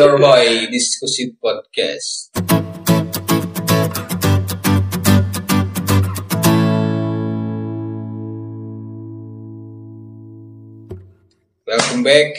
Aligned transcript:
your 0.00 0.16
boy 0.16 0.64
diskusi 0.72 1.36
podcast. 1.36 2.32
Welcome 11.68 12.00
back 12.00 12.32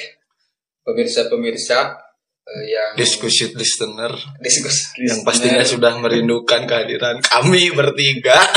pemirsa-pemirsa 0.82 2.02
eh, 2.50 2.64
yang 2.66 2.98
diskusi 2.98 3.54
listener 3.54 4.10
diskusi 4.42 5.06
yang 5.06 5.22
pastinya 5.22 5.62
sudah 5.62 6.02
merindukan 6.02 6.66
kehadiran 6.66 7.22
kami 7.22 7.70
bertiga. 7.78 8.42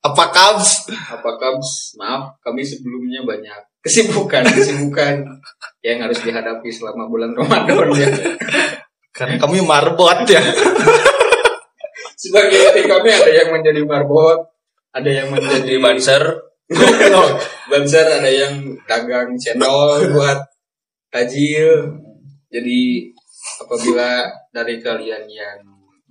Apa 0.00 0.32
kabs? 0.32 0.92
apa 0.92 1.36
kabs 1.36 1.96
maaf 2.00 2.36
kami 2.40 2.64
sebelumnya 2.64 3.20
banyak 3.20 3.69
kesibukan 3.80 4.44
kesibukan 4.44 5.24
yang 5.80 5.98
harus 6.04 6.20
dihadapi 6.20 6.68
selama 6.68 7.08
bulan 7.08 7.32
Ramadan 7.32 7.88
ya 7.96 8.08
Karena 9.10 9.36
kami 9.36 9.60
marbot 9.64 10.24
ya. 10.28 10.40
sebagai 12.20 12.76
tim 12.76 12.86
kami 12.88 13.08
ada 13.10 13.32
yang 13.32 13.48
menjadi 13.52 13.80
marbot 13.84 14.38
ada 14.92 15.10
yang 15.10 15.28
menjadi 15.32 15.80
banser 15.80 16.22
banser 17.70 18.06
ada 18.06 18.30
yang 18.30 18.76
dagang 18.84 19.34
channel 19.40 20.04
buat 20.12 20.38
tajil 21.08 21.96
jadi 22.52 22.80
apabila 23.64 24.28
dari 24.52 24.78
kalian 24.84 25.24
yang 25.26 25.58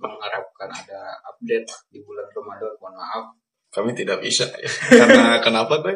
mengharapkan 0.00 0.68
ada 0.72 1.20
update 1.28 1.68
di 1.92 2.00
bulan 2.02 2.26
Ramadan 2.32 2.72
mohon 2.80 2.94
maaf 2.96 3.24
Kami 3.70 3.94
tidak 3.94 4.18
bisa 4.18 4.50
ya. 4.58 4.66
Karena 4.90 5.38
kenapa 5.38 5.78
tuh? 5.78 5.94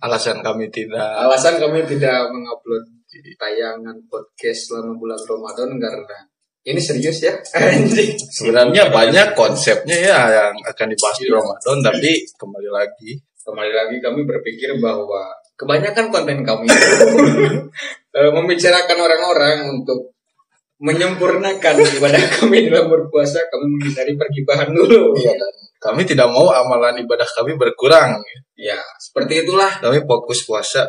Alasan 0.00 0.40
kami 0.40 0.72
tidak 0.72 0.96
alasan 0.96 1.60
kami 1.60 1.84
tidak 1.84 2.32
mengupload 2.32 2.88
tayangan 3.36 3.96
podcast 4.08 4.72
selama 4.72 4.96
bulan 4.96 5.20
Ramadan 5.28 5.76
karena 5.76 6.18
ini 6.64 6.80
serius 6.80 7.20
ya. 7.20 7.36
Sebenarnya 8.40 8.88
banyak 8.88 9.36
konsepnya 9.36 9.96
ya 10.00 10.18
yang 10.32 10.56
akan 10.64 10.86
dibahas 10.88 11.16
di 11.20 11.28
Ramadan 11.28 11.76
tapi 11.84 12.10
kembali 12.32 12.70
lagi 12.72 13.12
kembali 13.44 13.72
lagi 13.72 13.96
kami 14.00 14.24
berpikir 14.24 14.72
bahwa 14.80 15.36
kebanyakan 15.60 16.08
konten 16.08 16.40
kami 16.48 16.68
eh, 18.16 18.30
membicarakan 18.32 18.98
orang-orang 19.04 19.68
untuk 19.68 20.16
menyempurnakan 20.80 21.76
ibadah 21.76 22.24
kami 22.40 22.72
dalam 22.72 22.88
berpuasa 22.88 23.44
kami 23.52 23.68
menghindari 23.68 24.16
pergibahan 24.16 24.72
dulu. 24.72 25.12
Iya 25.12 25.36
kami 25.80 26.04
tidak 26.04 26.28
mau 26.28 26.52
amalan 26.52 27.00
ibadah 27.00 27.24
kami 27.26 27.56
berkurang. 27.56 28.20
ya 28.54 28.76
seperti 29.00 29.42
itulah 29.42 29.80
Kami 29.80 30.04
fokus 30.04 30.44
puasa. 30.44 30.84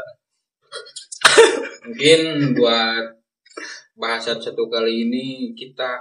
mungkin 1.82 2.20
buat 2.54 3.06
bahasan 3.96 4.38
satu 4.38 4.68
kali 4.68 5.08
ini 5.08 5.26
kita 5.52 5.98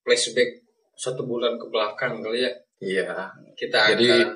flashback 0.00 0.64
satu 0.94 1.24
bulan 1.24 1.56
ke 1.56 1.66
belakang 1.68 2.20
kali 2.20 2.42
ya 2.42 2.52
Iya. 2.80 3.30
kita 3.54 3.96
Jadi, 3.96 4.08
akan 4.10 4.28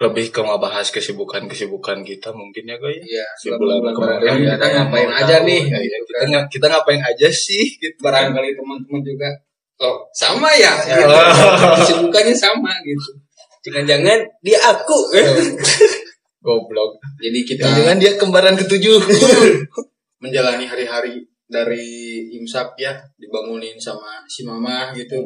Lebih 0.00 0.32
ke 0.32 0.40
ngebahas 0.40 0.88
kesibukan-kesibukan 0.88 2.00
kita 2.00 2.32
mungkin 2.32 2.64
ya 2.64 2.76
guys. 2.76 3.04
ya 3.04 3.20
Di 3.36 3.52
selama 3.52 3.60
bulan 3.60 3.92
kemarin 3.92 4.32
ya, 4.40 4.54
kita 4.56 4.66
ngapain 4.72 5.10
aja 5.12 5.36
nih 5.44 5.62
Ya, 5.62 5.76
gitu 5.78 5.96
kita 6.00 6.18
kan. 6.24 6.42
kita 6.48 6.66
ngapain 6.66 7.02
aja 7.04 7.28
sih 7.28 7.64
gitu. 7.76 8.00
barangkali 8.00 8.56
teman-teman 8.56 9.00
juga 9.04 9.28
oh 9.80 9.96
sama 10.12 10.52
ya 10.54 10.72
gitu. 10.84 11.08
Oh. 11.08 11.74
kesibukannya 11.80 12.36
sama 12.36 12.72
gitu 12.84 13.10
jangan-jangan 13.64 14.18
dia 14.40 14.58
aku 14.60 14.96
eh. 15.16 15.26
Goblok. 16.40 16.96
jadi 17.20 17.38
kita 17.44 17.68
Jangan 17.68 18.00
dia 18.00 18.16
kembaran 18.16 18.56
ketujuh. 18.56 18.96
menjalani 20.24 20.64
hari-hari 20.64 21.20
dari 21.44 21.84
imsak 22.40 22.80
ya 22.80 22.96
dibangunin 23.20 23.76
sama 23.76 24.24
si 24.24 24.48
mama 24.48 24.88
gitu 24.96 25.20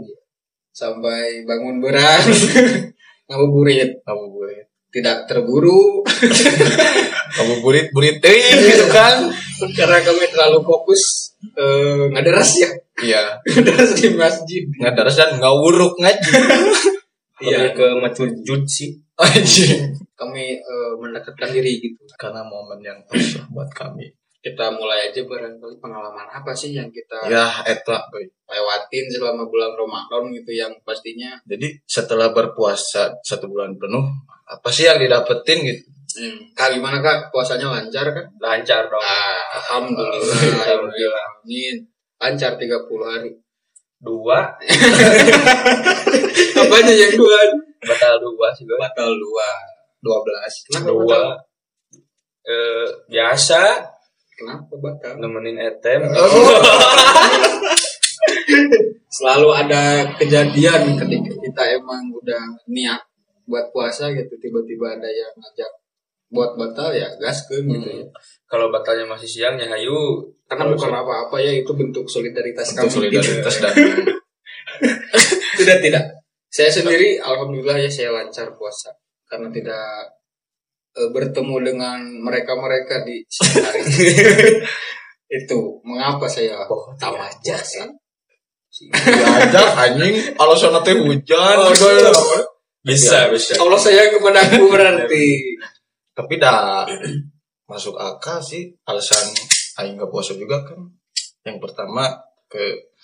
sampai 0.75 1.47
bangun 1.47 1.79
berat 1.79 2.27
ngabuburit 3.31 4.03
Ngabuburit. 4.03 4.67
tidak 4.91 5.31
terburu 5.31 6.03
Ngabuburit 7.35 7.91
burit 7.91 8.23
teuing 8.23 8.59
gitu 8.63 8.87
kan. 8.91 9.27
Karena 9.73 9.99
kami 10.01 10.25
terlalu 10.29 10.61
fokus 10.63 11.03
eh, 11.53 12.11
ngaderas 12.11 12.53
ya 12.57 12.71
Iya. 12.95 13.23
ngaderas 13.51 13.91
di 13.95 14.07
masjid 14.15 14.63
Ngadaras 14.79 15.15
dan 15.15 15.31
ngawuruk 15.37 15.99
ngaji. 15.99 16.31
iya 17.45 17.75
ke 17.75 17.83
macujud 17.99 18.63
sih 18.65 18.95
Anjing. 19.15 19.91
kami 20.15 20.55
eh, 20.57 20.93
mendekatkan 20.97 21.51
diri 21.51 21.79
gitu 21.79 21.99
Karena 22.15 22.43
momen 22.43 22.79
yang 22.79 22.99
pas 23.05 23.19
buat 23.49 23.71
kami. 23.71 24.07
kita 24.39 24.69
mulai 24.71 25.09
aja 25.09 25.25
barangkali 25.25 25.81
pengalaman 25.81 26.29
apa 26.29 26.53
sih 26.53 26.71
yang 26.71 26.87
kita 26.89 27.17
Ya, 27.27 27.49
eta 27.65 27.97
lewatin 28.45 29.05
selama 29.09 29.49
bulan 29.49 29.73
Ramadan 29.73 30.29
gitu 30.31 30.53
yang 30.53 30.71
pastinya 30.85 31.35
Jadi 31.43 31.81
setelah 31.83 32.29
berpuasa 32.31 33.17
satu 33.25 33.49
bulan 33.49 33.75
penuh, 33.75 34.05
apa 34.45 34.69
sih 34.69 34.85
yang 34.85 35.01
didapetin 35.01 35.65
gitu? 35.65 35.89
Hmm, 36.19 36.55
kak 36.55 36.69
gimana 36.75 36.99
kak? 37.03 37.31
Puasanya 37.35 37.71
lancar 37.71 38.07
kan? 38.11 38.27
Lancar 38.39 38.87
dong. 38.87 39.03
Ah, 39.03 39.43
alhamdulillah 39.59 40.39
alhamdulillah. 40.63 41.27
amin. 41.43 41.77
Lancar 42.19 42.55
30 42.57 42.71
hari. 43.03 43.31
Dua. 44.05 44.39
Apa 46.61 46.75
aja 46.77 46.93
yang 46.93 47.15
dua? 47.17 47.39
Batal 47.85 48.21
dua 48.21 48.49
sih 48.53 48.65
gue 48.69 48.77
batal 48.77 49.11
dua. 49.17 49.49
12. 50.05 50.69
kenapa 50.69 50.91
dua. 50.93 51.01
batal? 51.05 51.27
Eh, 52.45 52.89
biasa. 53.09 53.63
Kenapa 54.37 54.73
batal? 54.77 55.13
Nemenin 55.21 55.57
etem. 55.57 56.05
Selalu 59.15 59.49
ada 59.55 60.11
kejadian 60.19 60.99
ketika 60.99 61.33
kita 61.39 61.63
emang 61.79 62.11
udah 62.13 62.43
niat 62.67 63.01
buat 63.45 63.71
puasa 63.71 64.11
gitu 64.13 64.35
tiba-tiba 64.41 64.97
ada 64.97 65.09
yang 65.09 65.33
ngajak 65.37 65.71
buat 66.35 66.59
batal 66.59 66.91
ya 66.91 67.07
gas 67.23 67.47
gitu 67.47 67.71
ya. 67.79 68.03
Kalau 68.51 68.69
batalnya 68.75 69.07
masih 69.07 69.31
siang 69.31 69.55
ya 69.55 69.71
hayu 69.71 70.21
karena 70.51 70.69
bukan 70.75 70.91
apa-apa 70.93 71.39
ya 71.39 71.63
itu 71.63 71.71
bentuk 71.73 72.05
solidaritas 72.11 72.75
Untuk 72.75 72.91
kami. 72.91 72.95
solidaritas 72.99 73.55
dan 73.63 73.75
tidak 75.63 75.79
tidak. 75.81 76.05
Saya 76.51 76.71
sendiri 76.71 77.23
alhamdulillah 77.23 77.79
ya 77.79 77.91
saya 77.91 78.11
lancar 78.11 78.51
puasa. 78.59 78.91
Karena 79.25 79.49
tidak 79.55 79.87
eh, 80.99 81.11
bertemu 81.15 81.57
dengan 81.63 81.99
mereka-mereka 82.27 83.07
di 83.07 83.23
siang 83.31 83.63
hari. 83.63 83.83
Itu 85.41 85.81
mengapa 85.83 86.29
saya 86.29 86.63
Oh, 86.69 86.93
tambah 86.99 87.27
jasa 87.43 87.87
diajak 88.75 89.69
anjing. 89.79 90.15
Alasan 90.35 90.75
teh 90.83 90.95
hujan. 90.99 91.57
Oh, 91.63 91.71
bisa 92.83 93.31
bisa. 93.31 93.55
Allah 93.63 93.79
sayang 93.79 94.19
kepada 94.19 94.43
aku 94.45 94.67
berarti 94.67 95.27
Tapi 96.15 96.35
dah 96.39 96.87
masuk 97.67 97.99
akal 97.99 98.39
sih 98.39 98.71
alasan 98.87 99.35
aing 99.83 99.99
gak 99.99 100.11
puasa 100.11 100.39
juga 100.39 100.63
kan. 100.63 100.81
Yang 101.45 101.59
pertama 101.61 102.15
ke 102.47 102.95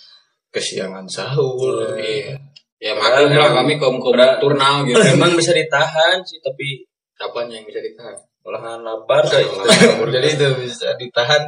kesiangan 0.54 1.06
sahur. 1.10 1.98
Iya. 1.98 2.38
ya 2.80 2.96
maklum 2.96 3.36
lah 3.36 3.52
kami 3.60 3.76
kaum 3.76 4.00
kaum 4.00 4.16
turnal 4.40 4.88
gitu 4.88 5.04
emang 5.12 5.36
bisa 5.36 5.52
ditahan 5.52 6.16
sih 6.24 6.40
tapi 6.40 6.80
apanya 7.20 7.60
yang 7.60 7.68
bisa 7.68 7.76
ditahan 7.76 8.16
olahan 8.44 8.80
lapar 8.80 9.22
kayak 9.28 9.46
gitu 9.52 9.66
Jadi 10.08 10.28
itu 10.36 10.46
bisa 10.64 10.96
ditahan. 10.96 11.42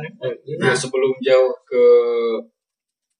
Nah, 0.60 0.74
sebelum 0.76 1.12
jauh 1.24 1.54
ke 1.64 1.84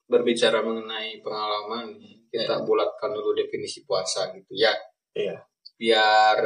berbicara 0.07 0.61
mengenai 0.61 1.25
pengalaman, 1.25 1.97
kita 2.29 2.61
bulatkan 2.69 3.17
dulu 3.17 3.33
definisi 3.33 3.85
puasa 3.89 4.29
gitu 4.37 4.53
ya. 4.53 4.73
Iya. 5.17 5.41
Biar 5.81 6.37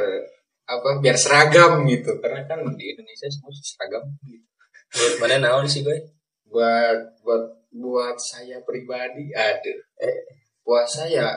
apa? 0.67 0.99
Biar 0.99 1.15
seragam 1.15 1.87
gitu. 1.87 2.19
Karena 2.19 2.43
kan 2.43 2.59
di 2.75 2.85
Indonesia 2.91 3.27
semua 3.31 3.51
seragam 3.55 4.03
gitu. 4.27 4.43
buat 4.87 5.13
mana 5.19 5.35
naon 5.43 5.67
sih 5.67 5.83
gue 5.83 5.99
Buat 6.47 7.23
buat 7.23 7.43
buat 7.75 8.15
saya 8.15 8.59
pribadi 8.63 9.35
ada 9.35 9.73
eh, 9.99 10.17
puasa 10.63 11.03
ya 11.07 11.27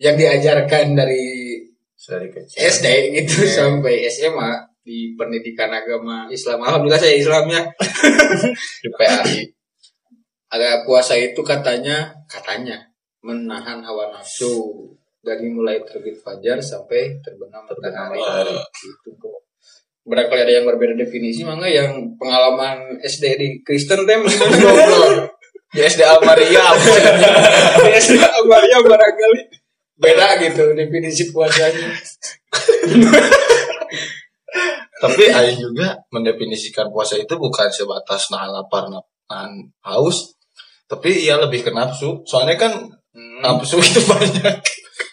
yang 0.00 0.14
diajarkan 0.16 0.96
dari 0.96 1.56
Dari 1.98 2.28
kecil. 2.30 2.56
SD 2.56 2.86
gitu 3.20 3.42
sampai 3.48 4.06
SMA 4.06 4.54
di 4.80 5.12
pendidikan 5.18 5.68
agama 5.68 6.30
Islam. 6.30 6.62
Alhamdulillah 6.62 7.02
saya 7.02 7.18
Islamnya. 7.18 7.68
Di 8.80 8.88
PAI. 8.98 9.44
agak 10.48 10.88
puasa 10.88 11.12
itu 11.12 11.44
katanya 11.44 12.08
katanya 12.24 12.80
menahan 13.20 13.84
hawa 13.84 14.08
nafsu 14.16 14.88
dari 15.18 15.50
mulai 15.50 15.82
terbit 15.82 16.18
fajar 16.22 16.62
sampai 16.62 17.18
terbenam 17.20 17.66
matahari 17.66 18.22
itu 18.62 19.10
kok 19.18 19.38
barangkali 20.08 20.40
ada 20.40 20.52
yang 20.62 20.66
berbeda 20.66 20.94
definisi 20.96 21.44
mangga 21.44 21.68
yang 21.68 22.16
pengalaman 22.16 22.96
SD 23.02 23.24
di 23.36 23.48
Kristen 23.60 24.06
tem 24.06 24.22
Di 25.68 25.84
SD 25.84 26.00
Almaria. 26.00 26.64
di 27.84 27.90
SD 27.92 28.16
Amalia 28.24 28.80
barangkali 28.80 29.40
beda 30.00 30.40
gitu 30.40 30.72
definisi 30.72 31.28
puasanya 31.28 31.92
Tapi 34.98 35.30
Aing 35.30 35.60
juga 35.60 35.94
mendefinisikan 36.10 36.90
puasa 36.90 37.14
itu 37.14 37.30
bukan 37.38 37.70
sebatas 37.70 38.34
nahan 38.34 38.50
lapar, 38.50 38.90
nahan 38.90 39.70
haus, 39.86 40.34
Tapi 40.90 41.22
ya 41.22 41.38
lebih 41.38 41.62
ke 41.62 41.70
nafsu. 41.70 42.24
Soalnya 42.26 42.56
kan 42.58 42.72
Hmm. 43.08 43.40
nafsu 43.42 43.82
itu 43.82 43.98
banyak. 44.06 44.56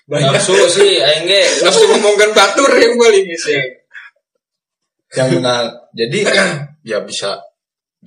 Nafsu 0.05 0.53
sih 0.69 1.01
aing 1.01 1.25
ge 1.25 1.41
Nafsu 1.65 1.89
ngomongkan 1.89 2.29
batur 2.37 2.69
yang 2.77 2.93
paling 2.93 3.25
sih. 3.33 3.57
yang 5.15 5.29
menahan. 5.41 5.71
Jadi 5.97 6.19
ya 6.91 7.01
bisa 7.01 7.41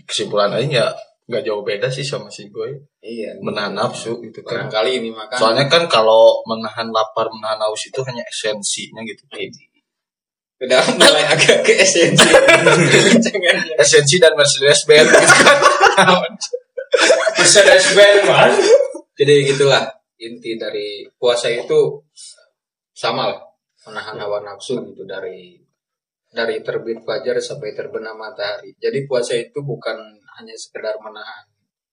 kesimpulan 0.07 0.55
aing 0.55 0.71
ya 0.71 0.95
nggak 1.29 1.43
jauh 1.45 1.61
beda 1.61 1.93
sih 1.93 2.01
sama 2.01 2.33
si 2.33 2.49
boy 2.49 2.73
Iya. 3.05 3.37
menahan 3.45 3.75
nafsu 3.75 4.17
gitu 4.25 4.41
kan. 4.47 4.69
Barangkali 4.71 5.03
ini 5.03 5.11
makan. 5.13 5.37
Soalnya 5.37 5.67
kan 5.69 5.85
kalau 5.91 6.41
menahan 6.49 6.89
lapar, 6.89 7.29
menahan 7.29 7.61
haus 7.63 7.83
itu 7.85 8.01
hanya 8.07 8.23
esensinya 8.25 9.03
gitu. 9.05 9.23
udah 10.59 10.83
mulai 10.99 11.25
agak 11.31 11.63
ke 11.63 11.73
esensi. 11.79 12.27
Jangan. 12.27 13.57
Esensi 13.83 14.17
dan 14.19 14.35
Mercedes 14.35 14.83
Benz 14.87 15.11
gitu 15.11 15.37
kan. 15.39 15.59
Mercedes 17.39 17.85
Benz 17.95 18.23
man. 18.27 18.51
Jadi 19.19 19.35
gitulah 19.51 19.98
inti 20.19 20.59
dari 20.59 21.07
puasa 21.15 21.49
itu 21.51 22.03
sama 22.93 23.31
lah 23.31 23.41
menahan 23.87 24.19
hawa 24.19 24.43
nafsu 24.43 24.83
gitu 24.91 25.07
dari 25.07 25.57
dari 26.29 26.61
terbit 26.61 27.01
fajar 27.07 27.41
sampai 27.41 27.73
terbenam 27.73 28.19
matahari. 28.19 28.77
Jadi 28.77 29.09
puasa 29.09 29.33
itu 29.39 29.65
bukan 29.65 29.97
hanya 30.37 30.53
sekedar 30.59 30.99
menahan 31.01 31.47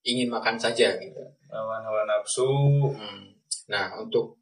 ingin 0.04 0.28
makan 0.28 0.60
saja 0.60 0.98
gitu. 1.00 1.24
Lawan 1.48 1.82
hawa 1.86 2.04
nafsu. 2.04 2.52
Hmm. 2.92 3.32
Nah 3.72 3.96
untuk 4.02 4.42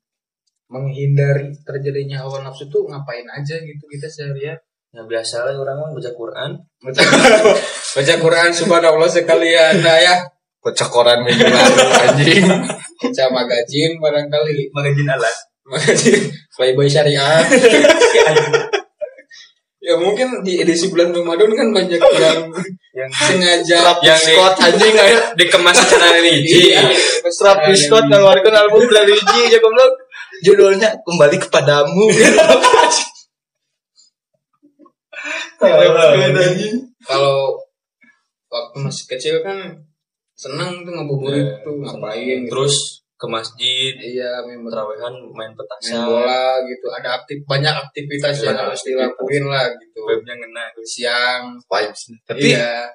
menghindari 0.71 1.53
terjadinya 1.62 2.25
hawa 2.25 2.41
nafsu 2.41 2.65
tuh 2.71 2.89
ngapain 2.89 3.27
aja 3.30 3.62
gitu 3.62 3.83
kita 3.85 4.09
seharian 4.09 4.57
Nah 4.94 5.01
biasa 5.09 5.50
lah 5.50 5.57
orang 5.57 5.81
mah 5.81 5.89
baca 5.89 6.12
Quran. 6.13 6.51
baca 6.85 8.15
Quran 8.21 8.50
subhanallah 8.62 9.09
sekalian 9.09 9.81
nah 9.81 9.97
ya 9.97 10.21
Baca 10.63 10.86
koran 10.88 11.19
minggu 11.21 11.44
lalu 11.44 11.83
anjing. 12.07 12.48
baca 12.95 13.24
magazin 13.30 13.92
barangkali 14.00 14.71
Magazin 14.71 15.07
alat. 15.07 15.36
magazin 15.63 16.21
Playboy 16.56 16.88
syariah 16.88 17.44
ya 19.83 20.00
mungkin 20.00 20.39
di 20.48 20.63
edisi 20.63 20.88
bulan 20.88 21.12
Ramadan 21.12 21.51
kan 21.51 21.68
banyak 21.75 22.00
yang 22.00 22.39
Yang 22.95 23.12
sengaja 23.19 23.77
yang 24.00 24.15
Scott 24.15 24.56
anjing 24.56 24.95
aja. 24.95 25.36
dikemas 25.36 25.75
secara 25.75 26.13
religi. 26.15 26.71
Iya. 26.71 26.88
Travis 27.25 27.89
Scott 27.89 28.07
ngeluarkan 28.07 28.54
album 28.54 28.86
religi 28.86 29.50
aja 29.50 29.57
goblok. 29.59 29.92
Judulnya 30.39 30.88
kembali 31.04 31.36
kepadamu. 31.42 32.06
kalau 37.04 37.57
waktu 38.48 38.77
masih 38.80 39.06
kecil 39.09 39.36
kan 39.42 39.57
seneng 40.44 40.84
tuh 40.84 40.92
ngabuburit 40.92 41.48
Iya, 41.48 41.63
tuh 41.63 41.74
ngapain 41.80 42.40
gitu. 42.44 42.51
Terus 42.51 42.75
ke 43.13 43.28
masjid, 43.31 43.94
iya 43.95 44.44
main 44.44 44.60
terawehan 44.68 45.13
main 45.16 45.31
main 45.31 45.51
petasan. 45.56 46.04
bola 46.04 46.60
gitu 46.68 46.88
ada 46.92 47.10
aktif 47.24 47.40
banyak 47.48 47.72
aktivitas 47.72 48.36
yang 48.44 48.51
Banyak 48.51 48.66
harus 48.68 48.81
dilakuin 48.84 49.44
lah 49.48 49.66
gitu 49.80 50.00
Webnya 50.04 50.36
ngena. 50.36 50.66
siang 50.84 51.44
Vibes. 51.63 52.01
Tapi 52.28 52.51
iya 52.51 52.92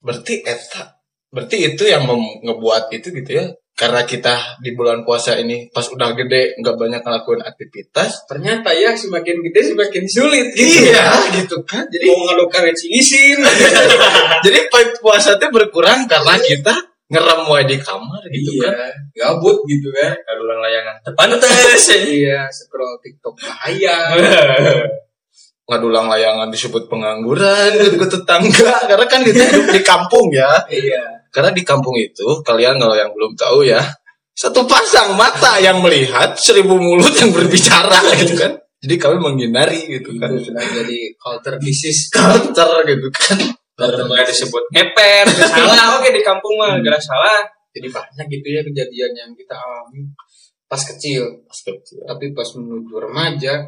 berarti 0.00 0.40
eta 0.40 0.96
berarti 1.28 1.56
itu 1.72 1.84
yang 1.84 2.04
ngebuat 2.40 2.92
itu 2.92 3.08
gitu 3.12 3.30
ya 3.36 3.44
karena 3.74 4.06
kita 4.06 4.62
di 4.62 4.70
bulan 4.70 5.02
puasa 5.02 5.34
ini 5.34 5.66
pas 5.74 5.82
udah 5.90 6.14
gede 6.14 6.54
nggak 6.62 6.78
banyak 6.78 7.02
ngelakuin 7.02 7.42
aktivitas 7.42 8.22
ternyata 8.30 8.70
ya 8.70 8.94
semakin 8.94 9.42
gede 9.50 9.74
semakin 9.74 10.04
sulit 10.06 10.54
gitu. 10.54 10.94
Iya. 10.94 11.34
Gitu 11.42 11.58
kan? 11.66 11.82
Jadi 11.90 12.06
mau 12.06 12.22
ngaduk 12.30 12.54
karet 12.54 12.78
isin 12.78 13.42
jadi 14.46 14.70
vibe 14.70 14.94
puasa 15.02 15.34
itu 15.34 15.50
berkurang 15.50 16.06
karena 16.06 16.38
kita 16.38 16.70
ngerem 17.10 17.50
wae 17.50 17.66
di 17.66 17.76
kamar 17.82 18.22
gitu 18.30 18.62
iya. 18.62 18.70
kan. 18.70 18.94
Gabut 19.10 19.58
gitu 19.66 19.90
kan. 19.90 20.14
Kadulang 20.22 20.60
layangan. 20.62 20.94
Pantes. 21.18 21.86
iya 22.22 22.46
scroll 22.54 23.02
tiktok 23.02 23.34
bahaya. 23.42 24.14
Ngadulang 25.66 26.06
layangan 26.06 26.46
disebut 26.46 26.86
pengangguran 26.86 27.74
gitu 27.82 27.98
ke 27.98 28.06
tetangga. 28.06 28.86
Karena 28.86 29.06
kan 29.10 29.26
kita 29.26 29.42
hidup 29.50 29.66
di 29.74 29.82
kampung 29.82 30.30
ya. 30.30 30.62
Iya 30.70 31.13
karena 31.34 31.50
di 31.50 31.66
kampung 31.66 31.98
itu 31.98 32.40
kalian 32.46 32.78
kalau 32.78 32.94
yang 32.94 33.10
belum 33.10 33.34
tahu 33.34 33.66
ya 33.66 33.82
satu 34.34 34.66
pasang 34.66 35.14
mata 35.14 35.62
yang 35.62 35.78
melihat 35.78 36.34
seribu 36.34 36.74
mulut 36.74 37.14
yang 37.18 37.30
berbicara 37.30 38.02
gitu 38.18 38.34
kan. 38.34 38.58
Jadi 38.82 38.94
kami 38.98 39.16
menghindari 39.22 39.86
gitu 39.86 40.18
kan. 40.18 40.34
Itu 40.34 40.50
sudah 40.50 40.60
jadi 40.60 40.98
culture 41.16 41.56
disease. 41.62 42.10
Counter 42.14 42.82
gitu 42.82 43.08
kan. 43.14 43.38
Kalau 43.74 44.06
nggak 44.10 44.26
disebut 44.26 44.64
ngepet, 44.74 45.26
salah. 45.54 45.98
Oke 45.98 46.10
di 46.10 46.22
kampung 46.22 46.54
mah 46.58 46.78
gara 46.82 46.98
salah. 46.98 47.46
jadi 47.74 47.90
banyak 47.90 48.26
gitu 48.30 48.54
ya 48.54 48.62
kejadian 48.62 49.10
yang 49.18 49.30
kita 49.34 49.54
alami 49.58 50.06
pas 50.70 50.78
kecil. 50.78 51.42
Tapi 52.06 52.30
pas 52.30 52.46
menuju 52.54 52.94
remaja 53.02 53.66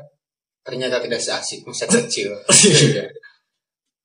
ternyata 0.62 1.03
tidak 1.03 1.19
seasik 1.23 1.62
masa 1.67 1.91
kecil. 1.95 2.35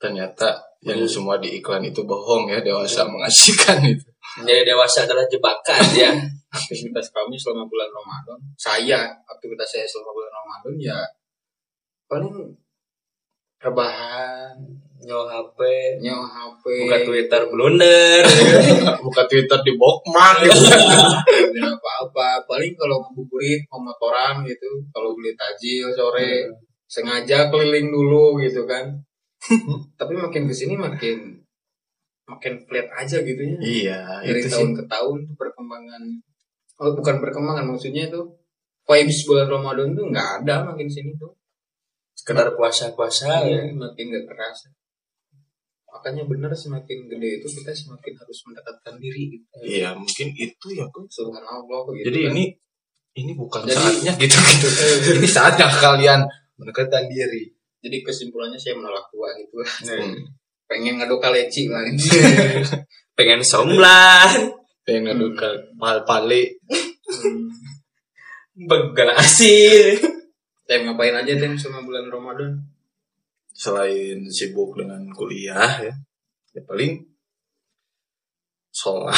Ternyata 0.02 0.71
yang 0.82 0.98
semua 1.06 1.38
di 1.38 1.62
iklan 1.62 1.86
itu 1.86 2.02
bohong 2.02 2.50
ya 2.50 2.58
dewasa 2.62 3.06
mengasihkan 3.06 3.78
itu. 3.94 4.06
Menjadi 4.42 4.74
dewasa 4.74 5.06
adalah 5.06 5.26
jebakan 5.30 5.84
ya. 5.94 6.12
aktivitas 6.52 7.16
kami 7.16 7.40
selama 7.40 7.64
bulan 7.64 7.88
Ramadan 7.88 8.40
saya 8.60 9.08
aktivitas 9.24 9.72
saya 9.72 9.88
selama 9.88 10.12
bulan 10.12 10.32
Ramadan 10.36 10.74
ya 10.84 11.00
paling 12.12 12.36
rebahan. 13.62 14.58
Nyawa 15.02 15.26
HP, 15.34 15.58
nyawa 15.98 16.30
HP 16.30 16.62
buka 16.86 17.00
Twitter 17.02 17.42
blunder. 17.50 18.22
buka 19.06 19.26
twitter 19.26 19.58
di 19.66 19.74
bokman 19.74 20.46
gitu 20.46 20.62
dan 21.58 21.74
apa-apa. 21.74 22.46
Paling 22.46 22.78
kalau 22.78 23.02
ngabuburit 23.02 23.66
pemotoran 23.66 24.46
gitu 24.46 24.70
kalau 24.94 25.18
beli 25.18 25.34
tajil 25.34 25.90
sore 25.98 26.54
sengaja 26.86 27.50
keliling 27.50 27.90
dulu 27.90 28.38
gitu 28.46 28.70
kan 28.70 28.94
tapi 30.00 30.14
makin 30.16 30.46
ke 30.48 30.54
sini 30.54 30.78
makin 30.78 31.42
makin 32.30 32.54
flat 32.70 32.88
aja 32.96 33.18
gitu 33.26 33.42
ya 33.42 33.58
iya 33.60 34.00
dari 34.22 34.40
itu 34.40 34.48
sih 34.48 34.56
tahun 34.56 34.70
ke 34.78 34.84
tahun 34.88 35.18
tuh 35.28 35.36
perkembangan 35.36 36.02
oh 36.82 36.92
bukan 36.96 37.16
perkembangan 37.20 37.66
maksudnya 37.68 38.08
tuh 38.08 38.26
vibes 38.88 39.26
bulan 39.28 39.48
Ramadan 39.50 39.94
tuh 39.98 40.06
nggak 40.10 40.28
ada 40.44 40.66
makin 40.66 40.88
sini 40.90 41.14
tuh 41.18 41.34
Sekedar 42.12 42.54
puasa-puasa 42.54 43.50
ya. 43.50 43.66
Iya, 43.66 43.74
makin 43.74 44.06
nggak 44.14 44.26
kerasa 44.30 44.70
makanya 45.92 46.24
bener 46.24 46.52
semakin 46.56 47.04
gede 47.12 47.44
itu 47.44 47.48
kita 47.62 47.76
semakin 47.76 48.14
harus 48.16 48.38
mendekatkan 48.48 48.96
diri 48.96 49.24
gitu. 49.28 49.46
iya 49.60 49.92
mungkin 49.92 50.32
itu 50.32 50.68
ya 50.72 50.88
Kun. 50.88 51.04
subhanallah 51.12 51.84
gitu 52.00 52.08
jadi 52.08 52.20
kan. 52.26 52.32
ini 52.32 52.44
ini 53.20 53.32
bukan 53.36 53.68
Jadi- 53.68 53.76
saatnya 53.76 54.12
gitu 54.16 54.38
gitu 54.40 54.68
ini 55.20 55.28
saatnya 55.28 55.68
kalian 55.68 56.24
mendekatkan 56.56 57.12
diri 57.12 57.52
jadi 57.82 57.98
kesimpulannya 58.06 58.58
saya 58.62 58.78
menolak 58.78 59.06
tua 59.10 59.30
gitu. 59.38 59.58
Hmm. 59.90 60.16
pengen 60.72 61.04
ngadu 61.04 61.20
kaleci 61.20 61.68
lah 61.68 61.84
ini 61.84 62.00
Pengen 63.18 63.44
somlan, 63.44 64.56
pengen 64.88 65.12
ngadu 65.12 65.36
pal 65.76 66.08
pale 66.08 66.58
Hmm. 67.12 67.52
begala 68.70 69.20
asin. 69.20 70.00
Tem 70.64 70.88
ngapain 70.88 71.12
aja 71.12 71.34
tem 71.36 71.52
selama 71.60 71.84
bulan 71.84 72.08
Ramadan? 72.08 72.52
Selain 73.52 74.24
sibuk 74.32 74.80
dengan 74.80 75.04
kuliah 75.12 75.84
ya. 75.84 75.94
Ya 76.56 76.62
paling 76.64 77.04
sholat. 78.72 79.12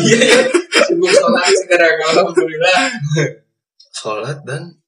Iya. 0.00 0.24
Ya 0.24 0.40
sibuk 0.88 1.12
sholat 1.12 1.52
sekarang 1.52 1.96
alhamdulillah. 2.00 2.80
Sholat 3.92 4.38
dan 4.48 4.81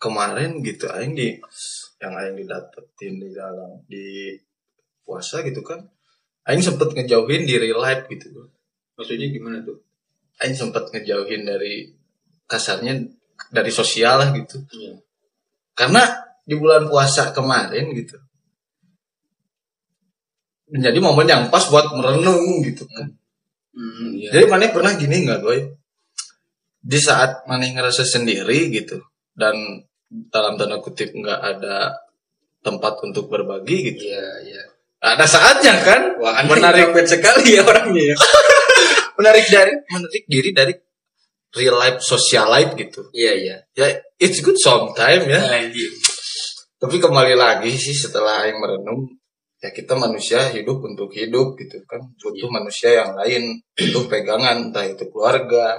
kemarin 0.00 0.64
gitu 0.64 0.88
aing 0.88 1.12
di 1.12 1.36
yang 2.00 2.16
aing 2.16 2.40
didapetin 2.40 3.20
di 3.20 3.28
dalam 3.36 3.84
di 3.84 4.32
puasa 5.04 5.44
gitu 5.44 5.60
kan 5.60 5.84
aing 6.48 6.64
sempet 6.64 6.96
ngejauhin 6.96 7.44
di 7.44 7.54
real 7.60 7.78
life 7.78 8.08
gitu. 8.08 8.48
Maksudnya 8.96 9.28
gimana 9.28 9.60
tuh? 9.60 9.84
Aing 10.40 10.56
sempet 10.56 10.88
ngejauhin 10.88 11.44
dari 11.44 11.92
kasarnya 12.48 13.04
dari 13.52 13.68
sosial 13.68 14.24
lah 14.24 14.28
gitu. 14.32 14.56
Iya. 14.72 15.04
Karena 15.76 16.02
di 16.42 16.56
bulan 16.56 16.88
puasa 16.88 17.30
kemarin 17.36 17.92
gitu 17.92 18.16
menjadi 20.70 20.98
momen 21.02 21.26
yang 21.26 21.42
pas 21.50 21.66
buat 21.66 21.90
merenung 21.92 22.62
gitu 22.62 22.86
kan. 22.86 23.10
Hmm, 23.74 24.14
iya. 24.16 24.30
Jadi 24.38 24.44
Maneh 24.46 24.70
pernah 24.70 24.94
gini 24.94 25.26
nggak 25.26 25.42
boy? 25.42 25.58
Di 26.80 26.98
saat 26.98 27.44
Maneh 27.50 27.74
ngerasa 27.74 28.06
sendiri 28.06 28.70
gitu 28.70 29.02
dan 29.34 29.54
dalam 30.10 30.58
tanda 30.58 30.82
kutip 30.82 31.14
nggak 31.14 31.40
ada 31.40 31.94
tempat 32.60 32.98
untuk 33.06 33.30
berbagi 33.30 33.94
gitu. 33.94 34.02
iya 34.04 34.26
iya 34.44 34.62
Ada 35.00 35.24
saatnya 35.24 35.74
kan 35.80 36.00
wah 36.20 36.42
menarik 36.50 36.92
sekali 37.06 37.56
ya 37.56 37.62
orangnya 37.64 38.12
ya 38.12 38.16
menarik 39.18 39.46
dari 39.48 39.72
menarik 39.88 40.24
diri 40.26 40.50
dari 40.52 40.74
real 41.56 41.76
life 41.78 42.02
social 42.02 42.50
life 42.50 42.74
gitu. 42.74 43.08
iya 43.14 43.32
iya 43.32 43.56
Ya 43.72 43.86
it's 44.18 44.42
good 44.44 44.58
sometime 44.60 45.24
ya. 45.24 45.40
Anjing. 45.40 45.94
Tapi 46.80 46.96
kembali 46.96 47.36
lagi 47.36 47.72
sih 47.76 47.92
setelah 47.92 48.44
yang 48.48 48.60
merenung 48.60 49.08
ya 49.60 49.68
kita 49.68 49.92
manusia 49.92 50.48
hidup 50.48 50.80
untuk 50.80 51.12
hidup 51.12 51.52
gitu 51.60 51.80
kan 51.84 52.00
butuh 52.16 52.32
Iya. 52.32 52.48
manusia 52.48 52.88
yang 52.96 53.12
lain 53.12 53.60
butuh 53.76 54.04
pegangan 54.08 54.72
entah 54.72 54.88
itu 54.88 55.04
keluarga 55.12 55.76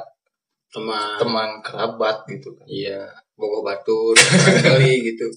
teman. 0.71 1.19
Teman 1.19 1.49
kerabat 1.61 2.23
gitu 2.31 2.55
kan. 2.55 2.65
Iya 2.65 3.11
bogo 3.41 3.65
batur 3.65 4.13
barangkali 4.45 4.93
gitu. 5.11 5.27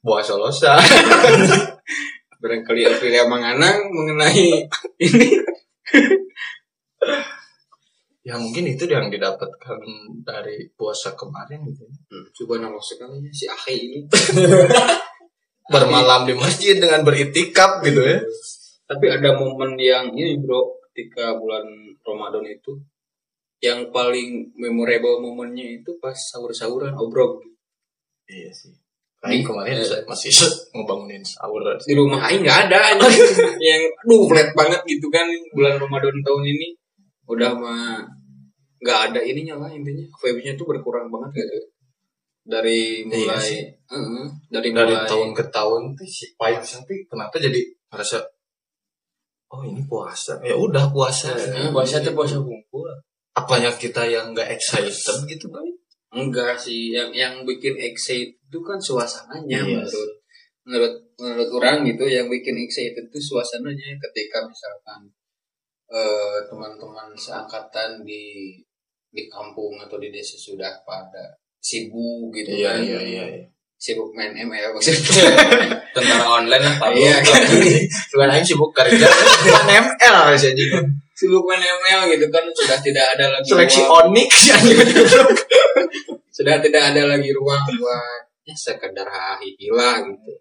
Buah 0.00 0.24
solosa. 0.24 0.80
Barangkali 2.42 2.82
Aprilia 2.88 3.28
Manganang 3.28 3.86
mengenai 3.92 4.66
ini. 5.06 5.28
Ya 8.26 8.34
mungkin 8.34 8.66
itu 8.66 8.82
yang 8.90 9.12
didapatkan 9.14 9.78
dari 10.26 10.66
puasa 10.74 11.14
kemarin 11.14 11.62
gitu 11.70 11.86
ya. 11.86 11.94
hmm, 11.94 12.26
subhanallah 12.34 12.82
sekali 12.82 13.22
ya 13.22 13.30
si 13.30 13.46
Ahi 13.46 13.76
ini. 13.86 13.98
Bermalam 15.70 16.26
di 16.26 16.34
masjid 16.34 16.78
dengan 16.82 17.06
beritikaf 17.06 17.78
gitu 17.86 18.02
ya. 18.02 18.18
Tapi 18.90 19.06
ada 19.06 19.38
momen 19.38 19.78
yang 19.78 20.10
ini 20.10 20.38
bro 20.42 20.82
ketika 20.90 21.38
bulan 21.38 21.62
Ramadan 22.02 22.46
itu 22.50 22.74
yang 23.62 23.94
paling 23.94 24.50
memorable 24.58 25.22
momennya 25.22 25.78
itu 25.78 25.94
pas 26.02 26.14
sahur-sahuran 26.18 26.92
obrol 26.98 27.38
iya 28.26 28.50
sih. 28.50 28.74
Aing 29.22 29.46
kemarin 29.46 29.78
Eh. 29.78 30.02
masih 30.02 30.34
ngebangunin 30.74 31.22
sahur. 31.22 31.62
Di 31.78 31.94
rumah 31.94 32.26
Aing 32.26 32.42
nggak 32.42 32.58
ada 32.66 32.90
yang 33.62 33.82
aduh 34.02 34.26
flat 34.26 34.50
banget 34.58 34.82
gitu 34.82 35.06
kan 35.14 35.22
bulan 35.54 35.78
Ramadan 35.78 36.18
tahun 36.26 36.42
ini. 36.42 36.74
Udah 37.30 37.54
mah 37.54 38.02
nggak 38.82 38.98
ada 39.14 39.20
ininya 39.22 39.62
lah 39.62 39.70
intinya. 39.70 40.02
Vibe-nya 40.18 40.58
tuh 40.58 40.66
berkurang 40.66 41.06
banget 41.06 41.46
gitu 41.46 41.70
dari 42.42 43.06
Iya 43.06 43.14
mulai 43.14 43.38
sih. 43.38 43.62
Heeh, 43.62 44.26
dari, 44.50 44.74
dari 44.74 44.90
mulai 44.90 45.06
tahun 45.06 45.30
ke 45.38 45.44
tahun 45.54 45.82
tuh 45.94 46.08
si 46.10 46.26
vibes 46.34 46.70
tapi 46.82 47.06
kenapa 47.06 47.38
jadi 47.38 47.62
merasa 47.94 48.18
oh 49.52 49.62
ini 49.62 49.84
puasa. 49.86 50.40
Ya 50.42 50.56
udah 50.56 50.88
puasa. 50.90 51.36
Eh, 51.36 51.68
Puasa 51.70 52.00
tuh 52.00 52.16
puasa 52.16 52.40
kumpul. 52.40 52.71
Apanya 53.32 53.72
kita 53.72 54.04
yang 54.04 54.36
nggak 54.36 54.52
excited 54.52 55.16
gitu 55.24 55.46
kan 55.48 55.64
enggak 56.12 56.60
sih 56.60 56.92
yang 56.92 57.08
yang 57.16 57.34
bikin 57.48 57.72
excited 57.80 58.36
itu 58.36 58.58
kan 58.60 58.76
suasananya 58.76 59.64
Iya 59.64 59.80
menurut 59.80 60.12
menurut 60.62 60.94
menurut 61.16 61.50
orang 61.56 61.82
gitu 61.88 62.04
yang 62.04 62.28
bikin 62.28 62.54
excited 62.60 63.08
itu 63.08 63.18
suasananya 63.18 63.96
ketika 63.96 64.44
misalkan 64.44 65.08
eh, 65.88 66.38
teman-teman 66.46 67.16
seangkatan 67.16 68.04
di 68.04 68.60
di 69.12 69.28
kampung 69.28 69.80
atau 69.80 69.96
di 69.96 70.12
desa 70.12 70.36
sudah 70.36 70.84
pada 70.84 71.36
sibuk 71.60 72.32
gitu 72.36 72.60
iya 72.60 72.76
kan. 72.76 72.84
iya 72.84 73.00
iya 73.00 73.24
iya. 73.40 73.46
sibuk 73.76 74.12
main 74.14 74.32
ML 74.32 74.72
maksudnya. 74.76 75.12
Tentara 75.92 76.26
online 76.26 76.64
lah 76.64 76.74
Pak. 76.80 76.90
iya. 76.96 77.16
Aing 78.32 78.46
sibuk 78.46 78.72
kerja? 78.72 79.08
Kan 79.52 79.66
ML 79.68 80.16
saja 80.38 80.64
sibuk 81.22 81.46
main 81.46 81.62
ML 81.62 82.10
gitu 82.18 82.26
kan 82.34 82.42
sudah 82.50 82.78
tidak 82.82 83.06
ada 83.14 83.26
lagi 83.38 83.46
seleksi 83.46 83.80
ruang, 83.86 84.10
Onyx 84.10 84.32
ya 84.50 84.56
sudah 86.36 86.56
tidak 86.58 86.82
ada 86.90 87.02
lagi 87.06 87.30
ruang 87.30 87.62
buat 87.78 88.22
ya 88.42 88.54
sekedar 88.58 89.06
hahihi 89.06 89.70
gitu 89.70 90.32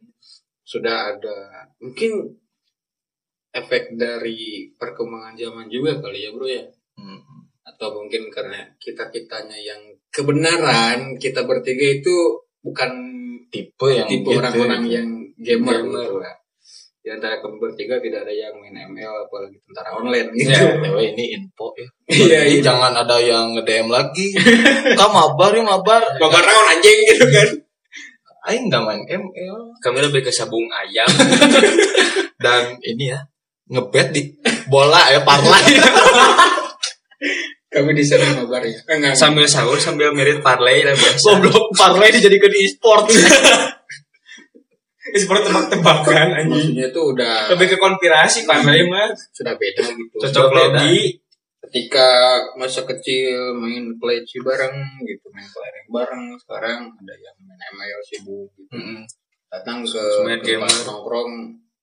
sudah 0.66 1.14
ada 1.14 1.38
mungkin 1.78 2.34
efek 3.52 3.94
dari 4.00 4.72
perkembangan 4.74 5.38
zaman 5.38 5.68
juga 5.70 6.02
kali 6.02 6.26
ya 6.26 6.32
bro 6.34 6.48
ya 6.50 6.66
Hmm. 6.92 7.48
atau 7.66 7.98
mungkin 7.98 8.28
karena 8.30 8.68
kita 8.78 9.10
kitanya 9.10 9.56
yang 9.56 9.80
kebenaran 10.12 11.16
kita 11.18 11.48
bertiga 11.48 11.88
itu 11.98 12.36
bukan 12.62 12.92
tipe 13.48 13.88
yang 13.90 14.06
tipe 14.06 14.28
gitu, 14.28 14.38
orang-orang 14.38 14.82
gitu. 14.86 14.96
yang 15.00 15.10
gamer, 15.40 15.82
Gamer. 15.82 16.04
gitu 16.04 16.16
lah 16.20 16.36
di 17.02 17.10
antara 17.10 17.42
kami 17.42 17.58
bertiga 17.58 17.98
tidak 17.98 18.30
ada 18.30 18.34
yang 18.34 18.54
main 18.62 18.78
ML 18.78 19.26
apalagi 19.26 19.58
tentara 19.66 19.90
online 19.98 20.30
gitu. 20.38 20.54
Ya. 20.54 20.70
Dewe 20.78 21.02
ini 21.18 21.34
info 21.34 21.74
ya. 21.74 21.90
Iya 22.14 22.46
Jadi 22.46 22.54
iya. 22.54 22.62
jangan 22.62 22.94
ada 22.94 23.18
yang 23.18 23.58
nge-DM 23.58 23.90
lagi. 23.90 24.38
Kamu 24.94 25.10
mabar 25.10 25.52
ya 25.58 25.64
mabar. 25.66 26.02
Bapak 26.22 26.42
naon 26.46 26.66
anjing 26.78 27.00
gitu 27.10 27.26
kan. 27.26 27.50
Aing 28.42 28.74
nggak 28.74 28.82
main 28.86 29.02
ML 29.06 29.58
Kami 29.82 29.98
lebih 30.02 30.22
ke 30.26 30.32
sabung 30.34 30.66
ayam. 30.70 31.10
dan 32.44 32.78
ini 32.86 33.14
ya 33.14 33.20
ngebet 33.72 34.08
di 34.12 34.22
bola 34.68 35.00
ya 35.14 35.22
parlay 35.24 35.64
kami 37.72 37.96
di 37.96 38.04
sana 38.04 38.28
kabar 38.36 38.60
ya. 38.68 38.76
Enggak 38.92 39.16
sambil 39.16 39.48
sahur 39.48 39.80
sambil 39.80 40.12
merit 40.12 40.44
parlay 40.44 40.84
lah 40.84 40.92
biasa. 40.92 41.24
goblok 41.24 41.72
parlay 41.80 42.12
dijadikan 42.12 42.52
e-sport 42.52 43.08
Seperti 45.14 45.46
tebak-tebakan 45.46 46.28
anjing. 46.34 46.50
maksudnya 46.50 46.86
itu 46.88 47.02
udah 47.06 47.36
Lebih 47.50 47.68
ke 47.68 47.78
konspirasi 47.78 48.40
parlay 48.44 48.82
mah. 48.84 49.10
sudah 49.30 49.54
beda 49.54 49.84
gitu 49.90 50.16
Cocok 50.20 50.46
beda. 50.48 50.60
logi. 50.78 51.20
ketika 51.62 52.10
masa 52.54 52.82
kecil 52.84 53.32
main 53.54 53.96
PlayStation 53.96 54.44
bareng 54.44 54.76
gitu 55.02 55.30
main 55.30 55.46
kelereng 55.46 55.86
bareng 55.88 56.24
sekarang 56.38 56.80
ada 56.90 57.14
yang 57.16 57.38
main 57.40 57.62
ML 57.70 58.02
sibuk 58.04 58.50
gitu 58.52 58.76
datang 59.48 59.80
ke 59.82 60.04
Main 60.22 60.40
tempat 60.40 60.68
gamer. 60.68 60.74
nongkrong 60.84 61.32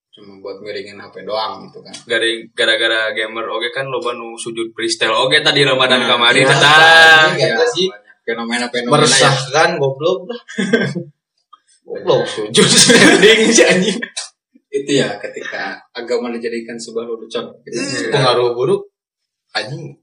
cuma 0.09 0.33
buat 0.39 0.59
miringin 0.59 0.99
HP 0.99 1.23
doang 1.23 1.63
gitu 1.63 1.79
kan 1.79 1.95
Gara- 2.05 2.43
gara-gara 2.51 3.13
gamer 3.13 3.45
oke 3.47 3.69
kan 3.69 3.85
loba 3.85 4.11
nu 4.11 4.35
sujud 4.35 4.69
freestyle 4.69 5.15
oke 5.15 5.39
tadi 5.39 5.63
Ramadan 5.63 6.01
Nah, 6.01 6.09
kemarin 6.11 6.43
datang. 6.43 7.27
Iya 7.33 7.55
Ya, 7.55 7.65
sih. 7.65 7.87
banyak 7.87 8.15
fenomena-fenomena 8.27 8.83
yang 8.83 8.93
meresahkan 8.99 9.69
goblok 9.75 10.19
lah 10.27 10.39
goblok 11.83 12.23
sujud 12.27 12.67
standing 12.67 13.49
si 13.49 13.63
anjing. 13.65 13.99
Itu 14.69 14.91
ya 15.01 15.17
ketika 15.17 15.81
agama 15.95 16.29
dijadikan 16.29 16.77
sebuah 16.77 17.09
lelucon. 17.09 17.49
Gitu. 17.65 18.13
pengaruh 18.13 18.53
buruk. 18.53 18.93
Anjing 19.57 19.97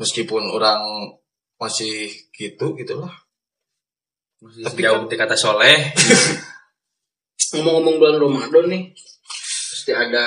meskipun 0.00 0.48
orang 0.48 1.12
masih 1.60 2.08
gitu 2.32 2.72
gitulah. 2.78 3.12
Masih 4.40 4.64
Tapi 4.64 4.80
jauh 4.80 5.04
di 5.04 5.16
kata 5.18 5.36
soleh. 5.36 5.92
ngomong-ngomong 7.48 7.94
bulan 7.96 8.16
Ramadan 8.20 8.64
nih 8.68 8.82
pasti 9.72 9.92
ada 9.92 10.26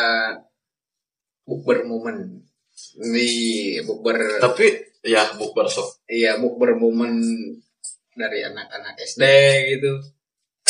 bukber 1.45 1.85
momen. 1.85 2.45
Nih 3.01 3.81
bukber 3.85 4.41
tapi 4.41 4.93
ya 5.05 5.33
bukber 5.37 5.65
sok. 5.65 6.05
Iya 6.05 6.37
bukber 6.37 6.77
momen 6.77 7.17
dari 8.13 8.43
anak-anak 8.45 8.99
SD 9.01 9.23
gitu 9.77 10.20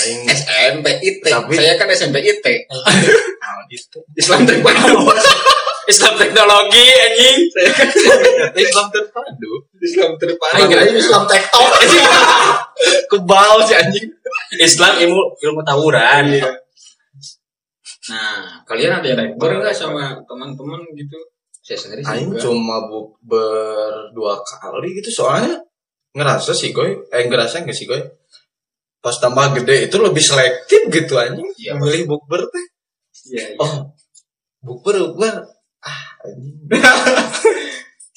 aing 0.02 0.22
SMP 0.28 0.86
IT 1.00 1.24
Tapi- 1.26 1.58
saya 1.58 1.74
kan 1.78 1.88
SMP 1.92 2.22
IT 2.22 2.46
nah, 2.68 3.62
itu 3.76 4.00
Islam 4.18 4.44
terpadu 4.44 4.98
Islam 5.92 6.14
teknologi 6.16 6.88
anjing. 6.94 7.38
saya 7.52 7.70
kan 7.74 7.88
Islam 8.64 8.88
terpadu 8.94 9.52
Islam 9.82 10.12
terpadu 10.16 10.56
Aing 10.56 10.70
kira 10.70 10.84
Islam 10.88 11.24
tektok 11.26 11.70
anjing 11.82 12.06
kebal 13.10 13.56
si 13.66 13.74
anjing 13.76 14.06
Islam 14.62 14.94
ilmu 15.02 15.22
ilmu 15.42 15.62
tawuran. 15.66 16.24
Iya. 16.32 16.50
Nah, 18.12 18.62
kalian 18.66 19.00
ada 19.00 19.08
yang 19.08 19.36
bukber 19.36 19.62
nggak 19.62 19.76
sama 19.76 20.18
teman-teman 20.26 20.82
gitu? 20.96 21.18
Saya 21.62 21.78
sendiri 21.78 22.02
sih 22.02 22.10
Aing 22.14 22.30
enggak. 22.34 22.42
cuma 22.46 22.78
bukber 22.90 24.12
dua 24.12 24.42
kali 24.42 24.98
gitu 24.98 25.10
soalnya 25.14 25.62
ngerasa 26.12 26.52
sih 26.52 26.72
goy 26.72 26.92
eh 27.10 27.24
ngerasa 27.26 27.62
nggak 27.64 27.76
sih 27.76 27.86
goy 27.86 28.02
pas 29.02 29.18
tambah 29.18 29.58
gede 29.58 29.90
itu 29.90 29.98
lebih 29.98 30.22
selektif 30.22 30.82
gitu 30.88 31.18
anjing 31.18 31.50
Iya, 31.58 31.74
milih 31.76 32.06
bukber 32.08 32.46
teh 32.48 32.66
Iya, 33.28 33.44
iya. 33.54 33.58
oh 33.58 33.92
bukber 34.62 34.96
bukber 35.10 35.36
ah 35.82 36.02
anjing 36.22 36.56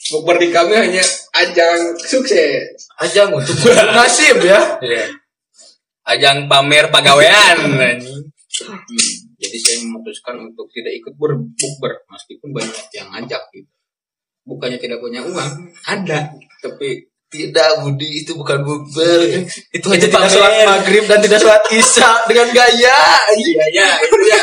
Bukber 0.04 0.36
di 0.36 0.52
kami 0.52 0.76
hanya 0.76 1.00
ajang 1.32 1.96
sukses. 1.96 2.92
aja 3.00 3.24
untuk 3.24 3.56
nasib 3.96 4.36
ya 4.44 4.60
Iya. 4.78 5.08
Ajang 6.04 6.44
pamer 6.44 6.92
pagawean 6.92 7.56
anjing. 7.80 8.28
Hmm, 8.54 8.78
Jadi 9.40 9.56
saya 9.58 9.76
memutuskan 9.82 10.36
untuk 10.38 10.68
tidak 10.70 10.92
ikut 10.94 11.16
berbukber 11.16 12.04
meskipun 12.06 12.52
banyak 12.52 12.86
yang 12.92 13.08
ngajak 13.10 13.42
gitu. 13.50 13.72
Bukannya 14.44 14.76
tidak 14.76 15.00
punya 15.00 15.24
uang, 15.24 15.72
ada, 15.88 16.28
tapi 16.60 17.08
tidak 17.34 17.82
Budi 17.82 18.22
itu 18.22 18.38
bukan 18.38 18.62
bukber 18.62 19.42
itu 19.74 19.86
hanya 19.90 20.06
Itu 20.06 20.14
tidak 20.14 20.30
sholat 20.30 20.54
maghrib 20.62 21.04
dan 21.10 21.18
tidak 21.18 21.42
sholat 21.42 21.62
isya 21.74 22.22
dengan 22.30 22.48
gaya. 22.54 22.98
Iya 23.34 23.64
ya 23.74 23.88
itu 24.06 24.16
ya 24.30 24.42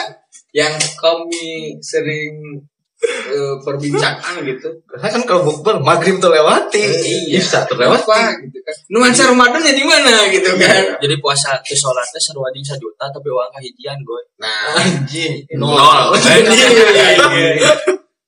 yang 0.52 0.76
kami 1.00 1.80
sering 1.80 2.60
eh, 3.08 3.56
perbincangan 3.64 4.44
gitu. 4.44 4.68
karena 4.84 5.08
kan 5.08 5.24
kalau 5.24 5.48
bukber 5.48 5.80
maghrib 5.80 6.20
terlewati 6.20 6.84
Iya, 6.84 7.40
isya 7.40 7.64
terlewati 7.64 8.04
Apa 8.04 8.36
gitu 8.44 8.60
kan? 8.60 8.76
Nuansa 8.92 9.32
Ramadannya 9.32 9.72
di 9.72 9.84
mana 9.88 10.28
gitu 10.28 10.52
kan? 10.60 11.00
Jadi 11.00 11.16
puasa 11.24 11.56
ke 11.64 11.72
sholatnya 11.72 12.20
sarua 12.20 12.52
jeung 12.52 12.68
sajuta 12.68 13.08
tapi 13.08 13.32
uang 13.32 13.48
kahijian 13.56 13.96
goy. 14.04 14.20
Nah, 14.44 14.76
anjing. 14.76 15.40
Nol. 15.56 16.12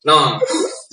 no, 0.08 0.39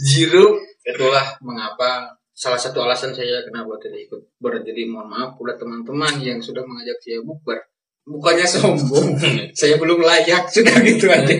Jiru 0.02 0.58
itulah 0.90 1.26
mengapa 1.44 2.19
salah 2.40 2.56
satu 2.56 2.80
alasan 2.80 3.12
saya 3.12 3.44
kenapa 3.44 3.76
tidak 3.76 4.08
ikut 4.08 4.20
ber. 4.40 4.56
Jadi 4.64 4.88
mohon 4.88 5.12
maaf 5.12 5.36
udah 5.36 5.60
teman-teman 5.60 6.16
yang 6.24 6.40
sudah 6.40 6.64
mengajak 6.64 6.96
saya 7.04 7.20
bukber 7.20 7.60
bukannya 8.08 8.48
sombong 8.48 9.12
saya 9.60 9.76
belum 9.76 10.00
layak 10.00 10.48
sudah 10.48 10.72
gitu 10.82 11.06
aja. 11.12 11.36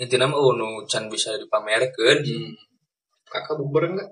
intinya 0.00 0.32
mah 0.32 0.40
oh 0.40 0.56
nu 0.56 0.80
can 0.88 1.12
bisa 1.12 1.36
dipamerkeun 1.36 2.24
Hmm. 2.24 2.56
kakak 3.28 3.60
bukber 3.60 3.92
enggak 3.92 4.08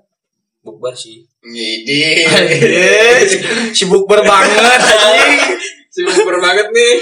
bukbar 0.61 0.93
sih. 0.93 1.25
Ngide. 1.41 2.29
Sibuk 3.73 4.05
berbanget 4.05 4.61
anjing. 4.61 5.57
Si 5.89 6.05
bukber 6.05 6.37
banget 6.37 6.69
nih. 6.69 7.01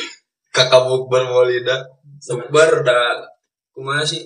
Kakak 0.55 0.87
bukber 0.87 1.27
Maulida 1.27 1.83
bukbar 2.23 2.81
udah. 2.81 3.27
Kumaha 3.75 4.01
sih? 4.07 4.23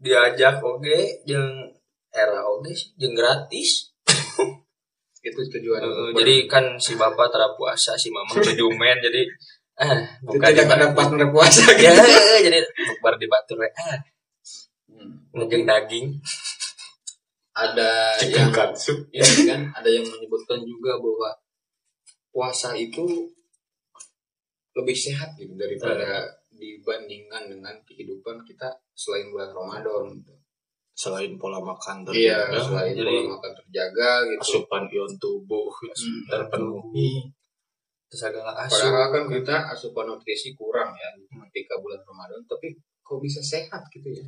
Diajak 0.00 0.62
oke. 0.62 1.26
Jeung 1.28 1.77
era 2.18 2.42
oke 2.42 2.70
sih 2.70 2.90
jeung 2.96 3.14
gratis 3.14 3.94
itu 5.28 5.40
tujuan 5.50 5.78
Heeh, 5.78 5.92
bukber. 5.92 6.18
jadi 6.18 6.34
kan 6.46 6.64
si 6.76 6.94
bapak 6.94 7.28
tara 7.28 7.54
puasa 7.54 7.94
si 7.94 8.08
mama 8.08 8.34
kejumen 8.34 8.98
jadi 8.98 9.22
ah 9.82 9.94
Itu 10.18 10.34
buka 10.34 10.50
di 10.50 10.58
tidak 10.58 10.74
ada 10.74 10.86
Batu. 10.90 10.96
partner 10.98 11.28
puasa 11.30 11.62
ya 11.78 11.92
gitu 11.94 12.34
jadi 12.50 12.58
bukbar 12.90 13.14
di 13.16 13.26
batur 13.26 13.58
ah 13.62 13.98
Hmm. 14.88 15.14
ngejeng 15.30 15.62
daging 15.62 16.06
ada 17.54 18.18
chicken 18.18 18.34
yang 18.34 18.50
katsu 18.50 18.98
ya 19.14 19.22
kan 19.46 19.70
ada 19.70 19.86
yang 19.86 20.02
menyebutkan 20.02 20.58
juga 20.62 20.98
bahwa 20.98 21.30
puasa 22.30 22.74
itu 22.74 23.06
lebih 24.74 24.94
sehat 24.94 25.34
gitu 25.34 25.54
daripada 25.54 26.26
dibandingkan 26.50 27.46
dengan 27.46 27.78
kehidupan 27.82 28.42
kita 28.42 28.74
selain 28.90 29.30
bulan 29.30 29.50
Ramadan 29.50 30.18
gitu. 30.18 30.34
Selain 30.98 31.38
pola 31.38 31.62
makan 31.62 32.02
Iya, 32.10 32.42
terjaga, 32.42 32.58
selain 32.58 32.90
jadi- 32.92 33.06
pola 33.22 33.38
makan 33.38 33.52
terjaga 33.54 34.10
gitu. 34.26 34.40
asupan 34.42 34.82
ion 34.90 35.12
tubuh 35.16 35.70
Hmm. 35.70 36.22
terpenuhi 36.26 37.10
segala 38.10 38.50
asup 38.58 38.88
Padahal 38.88 39.08
kan 39.12 39.24
kita 39.30 39.56
asupan 39.70 40.04
nutrisi 40.06 40.50
kurang 40.52 40.90
ya 40.90 41.08
ketika 41.46 41.78
bulan 41.78 42.02
Ramadan, 42.02 42.40
tapi 42.44 42.74
kok 42.98 43.20
bisa 43.20 43.38
sehat 43.38 43.78
gitu 43.88 44.10
ya? 44.10 44.26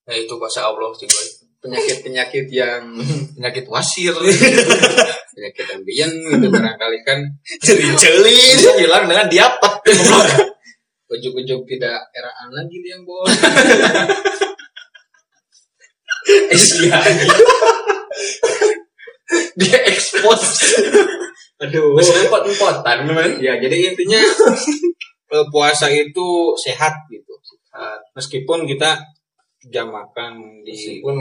nah 0.00 0.16
itu 0.16 0.32
kuasa 0.32 0.64
Allah 0.64 0.88
sih 0.96 1.04
boy 1.04 1.28
Penyakit-penyakit 1.60 2.48
yang 2.48 2.96
penyakit 3.36 3.68
wasir 3.68 4.16
penyakit 5.36 5.66
ambien 5.70 6.08
gitu 6.08 6.46
barangkali 6.48 6.98
kan 7.04 7.20
celi-celi 7.60 8.56
hilang 8.80 9.04
dengan 9.04 9.28
diapa 9.28 9.68
ujuk-ujuk 11.12 11.60
tidak 11.68 12.00
eraan 12.10 12.48
lagi 12.48 12.76
dia 12.78 12.94
yang 12.94 13.02
bol. 13.02 13.26
Iya. 16.28 16.98
dia 19.60 19.78
expose 19.86 20.76
Aduh. 21.60 21.92
Empat 21.92 22.42
empotan 22.48 22.98
man. 23.04 23.36
Ya, 23.36 23.60
jadi 23.60 23.92
intinya 23.92 24.20
eh, 25.28 25.46
puasa 25.52 25.92
itu 25.92 26.56
sehat 26.56 26.92
gitu. 27.12 27.36
Meskipun 28.16 28.64
kita 28.64 28.96
jam 29.68 29.92
makan 29.92 30.64
di 30.64 30.72
meskipun 30.72 31.20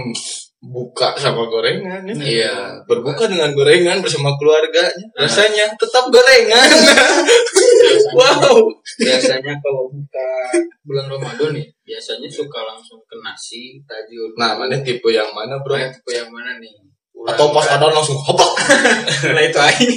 buka 0.64 1.12
sama 1.20 1.44
gorengan 1.48 2.04
ya. 2.08 2.16
Iya. 2.16 2.56
berbuka 2.88 3.28
dengan 3.28 3.52
gorengan 3.52 4.00
bersama 4.04 4.32
keluarganya 4.40 5.08
rasanya 5.16 5.72
tetap 5.76 6.08
gorengan 6.08 6.68
wow 8.16 8.60
biasanya 9.00 9.56
kalau 9.60 9.88
buka 9.92 10.28
bulan 10.88 11.08
Ramadan 11.12 11.52
nih, 11.56 11.68
biasanya 11.90 12.30
suka 12.30 12.62
langsung 12.62 13.02
ke 13.10 13.18
nasi, 13.18 13.82
tajil. 13.90 14.30
nah 14.38 14.54
mana 14.54 14.78
tipe 14.86 15.10
yang 15.10 15.34
mana 15.34 15.58
bro 15.58 15.74
Nah, 15.74 15.90
tipe 15.90 16.14
yang 16.14 16.30
mana 16.30 16.62
nih? 16.62 16.70
atau 17.20 17.52
pas 17.52 17.66
ada 17.68 17.90
langsung 17.90 18.16
hopak 18.16 18.52
Nah, 19.36 19.42
itu 19.42 19.60
aja. 19.60 19.90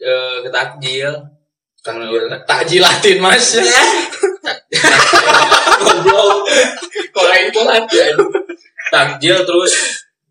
ke 0.00 0.14
ke 0.46 0.48
takjil 0.48 1.12
takjil 1.82 2.24
takjilatin 2.46 3.18
mas 3.20 3.52
goblok 5.82 6.38
Kalau 7.12 7.32
itu 7.36 7.60
ya. 7.92 8.06
takjil 8.88 9.36
terus 9.44 9.74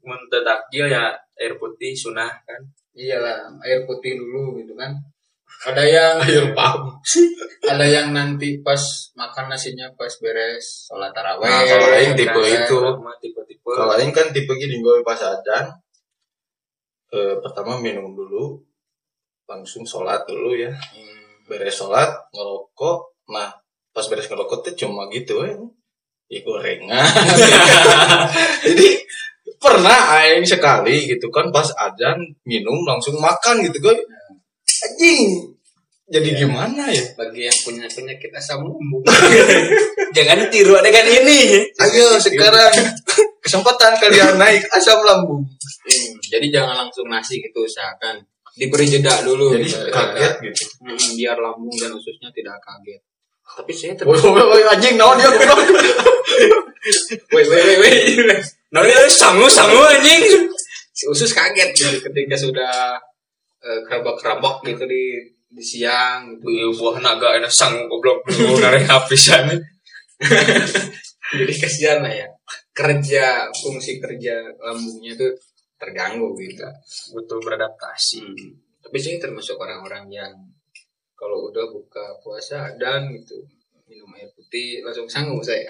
muntah 0.01 0.41
takjil 0.41 0.89
ya 0.89 1.13
air 1.37 1.53
putih 1.59 1.93
sunah 1.93 2.31
kan 2.47 2.63
Iyalah, 2.99 3.47
air 3.63 3.87
putih 3.87 4.19
dulu 4.19 4.59
gitu 4.59 4.75
kan. 4.75 4.91
Ada 5.59 5.83
yang 5.83 6.15
air 6.23 6.55
pam 6.55 6.87
ada 7.71 7.85
yang 7.85 8.15
nanti 8.15 8.63
pas 8.63 8.79
makan 9.13 9.51
nasinya 9.51 9.91
pas 9.99 10.09
beres 10.23 10.87
sholat 10.87 11.11
taraweh. 11.11 11.43
Nah, 11.43 11.61
kalau 11.67 11.87
lain 11.91 12.11
tipe 12.15 12.31
kan. 12.39 12.55
itu. 12.63 12.77
tipe 13.19 13.41
tipe 13.43 13.67
kalau 13.67 13.91
lain 13.91 14.11
kan 14.15 14.31
tipe 14.31 14.51
gini 14.55 14.79
gue 14.79 15.03
pas 15.03 15.19
adan 15.19 15.67
eh, 17.11 17.35
pertama 17.43 17.75
minum 17.77 18.13
dulu 18.13 18.61
langsung 19.45 19.83
sholat 19.83 20.23
dulu 20.23 20.53
ya 20.53 20.69
Hmm. 20.69 21.49
beres 21.49 21.75
sholat 21.75 22.07
ngerokok 22.31 22.99
nah 23.29 23.49
pas 23.89 24.05
beres 24.05 24.29
ngerokok 24.29 24.61
tuh 24.61 24.73
cuma 24.77 25.09
gitu 25.09 25.41
ya 25.41 25.57
ya 26.29 26.39
gorengan 26.45 27.01
jadi 28.69 28.87
pernah 29.57 29.97
aing 30.21 30.45
sekali 30.45 31.09
gitu 31.09 31.33
kan 31.33 31.49
pas 31.49 31.65
adan 31.75 32.21
minum 32.45 32.85
langsung 32.85 33.17
makan 33.17 33.65
gitu 33.65 33.81
gue 33.81 33.97
anjing. 34.85 35.55
Jadi 36.09 36.29
gimana 36.41 36.89
ya? 36.89 37.05
Bagi 37.13 37.45
yang 37.45 37.57
punya 37.61 37.85
penyakit 37.85 38.33
asam 38.33 38.65
lambung. 38.65 39.05
Jangan 40.17 40.49
tiru 40.49 40.73
adegan 40.73 41.05
ini. 41.05 41.69
Ayo 41.77 42.17
sekarang. 42.17 42.73
Kesempatan 43.45 43.93
kalian 44.01 44.41
naik 44.41 44.65
asam 44.73 44.99
lambung. 45.05 45.45
Hmm, 45.45 46.11
jadi 46.27 46.59
jangan 46.59 46.85
langsung 46.85 47.07
nasi 47.07 47.39
gitu 47.41 47.65
usahakan. 47.65 48.21
Diberi 48.53 48.85
jeda 48.85 49.25
dulu. 49.25 49.57
Jadi 49.57 49.69
gitu. 49.69 49.89
kaget 49.89 50.33
gitu. 50.43 50.63
Hmm, 50.83 51.09
biar 51.17 51.37
lambung 51.39 51.73
dan 51.77 51.93
ususnya 51.95 52.29
tidak 52.35 52.57
kaget. 52.61 53.01
Tapi 53.49 53.71
saya 53.73 53.97
woi 54.05 54.19
woi 54.21 54.45
woi 54.45 54.63
anjing 54.69 54.97
naon 54.99 55.17
dia? 55.17 55.29
Goblok 55.33 55.59
wait 57.33 57.47
wait 57.49 57.65
wait 57.65 57.77
wait 57.81 58.43
nah 58.69 58.85
ini 58.85 59.09
sangu 59.09 59.49
sangu 59.49 59.81
anjing. 59.81 60.21
Si 60.93 61.09
usus 61.09 61.33
kaget 61.33 61.73
gitu 61.73 61.97
ketika 62.05 62.35
sudah 62.37 63.01
eh, 63.63 63.79
kerabak-kerabak 63.87 64.63
gitu 64.67 64.83
di 64.87 65.03
di 65.49 65.63
siang 65.65 66.37
gitu. 66.37 66.45
Iya, 66.45 66.67
buah 66.77 66.97
naga 67.01 67.33
enak 67.41 67.49
sangu 67.49 67.89
goblok 67.89 68.21
dulu 68.29 68.61
narik 68.61 68.85
habisan 68.91 69.49
jadi 71.39 71.53
kasihan 71.57 71.99
lah 72.05 72.13
ya 72.13 72.27
kerja 72.75 73.49
fungsi 73.53 73.97
kerja 73.97 74.35
lambungnya 74.61 75.17
tuh 75.17 75.31
terganggu 75.79 76.35
gitu 76.37 76.65
butuh 77.15 77.39
beradaptasi 77.41 78.21
Hmm. 78.21 78.51
Tapi 78.79 78.95
saya 78.95 79.19
termasuk 79.19 79.59
orang-orang 79.59 80.07
yang 80.07 80.31
kalau 81.13 81.51
udah 81.51 81.67
buka 81.67 82.15
puasa 82.23 82.71
dan 82.79 83.11
gitu 83.11 83.35
minum 83.83 84.07
air 84.15 84.31
putih 84.31 84.79
langsung 84.85 85.03
sanggup 85.09 85.43
saya. 85.43 85.67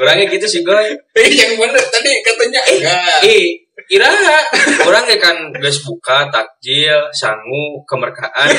orangnya 0.00 0.32
gitu 0.32 0.46
sih 0.48 0.62
guys 0.64 0.96
yang 1.44 1.60
bener 1.60 1.84
tadi 1.92 2.12
katanya 2.24 2.60
enggak. 2.72 3.18
eh 3.28 3.46
iraha 3.88 4.38
orang 4.84 5.04
ya 5.08 5.16
kan 5.16 5.36
guys 5.56 5.80
buka 5.80 6.28
takjil 6.28 7.08
sangu 7.16 7.80
kemerkaan 7.88 8.50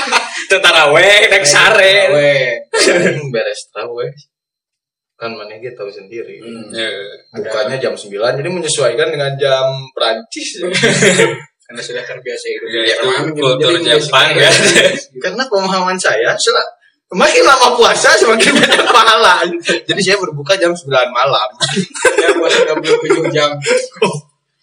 tetaraweh 0.50 1.32
naik 1.32 1.46
sare. 1.48 2.12
Weh. 2.12 2.52
Aing 2.76 3.32
beres 3.32 3.70
kan 5.16 5.32
mana 5.32 5.56
gitu 5.56 5.72
tahu 5.72 5.88
sendiri. 5.88 6.36
Hmm. 6.44 6.68
Ya, 6.76 6.92
bukanya 7.32 7.80
jam 7.80 7.96
9 7.96 8.12
jadi 8.12 8.48
menyesuaikan 8.52 9.08
dengan 9.08 9.32
jam 9.40 9.64
Prancis 9.96 10.60
Karena 11.66 11.82
sudah 11.82 12.04
terbiasa 12.06 12.46
hidup. 12.46 12.68
Ya, 12.70 12.78
di 12.78 12.92
itu 13.34 13.42
kultur 13.42 13.74
Jepang, 13.82 14.28
ya. 14.38 14.46
sekarang- 14.46 14.94
karena 15.24 15.42
pemahaman 15.50 15.98
saya 15.98 16.30
sel- 16.38 16.62
makin 17.10 17.42
lama 17.42 17.74
puasa 17.74 18.14
semakin 18.14 18.54
banyak 18.54 18.86
pahala. 18.86 19.42
Jadi 19.82 20.00
saya 20.04 20.14
berbuka 20.22 20.54
jam 20.54 20.70
9 20.70 20.86
malam. 21.10 21.48
Ya 22.22 22.30
puasa 22.38 22.62
27 22.70 23.34
jam. 23.34 23.50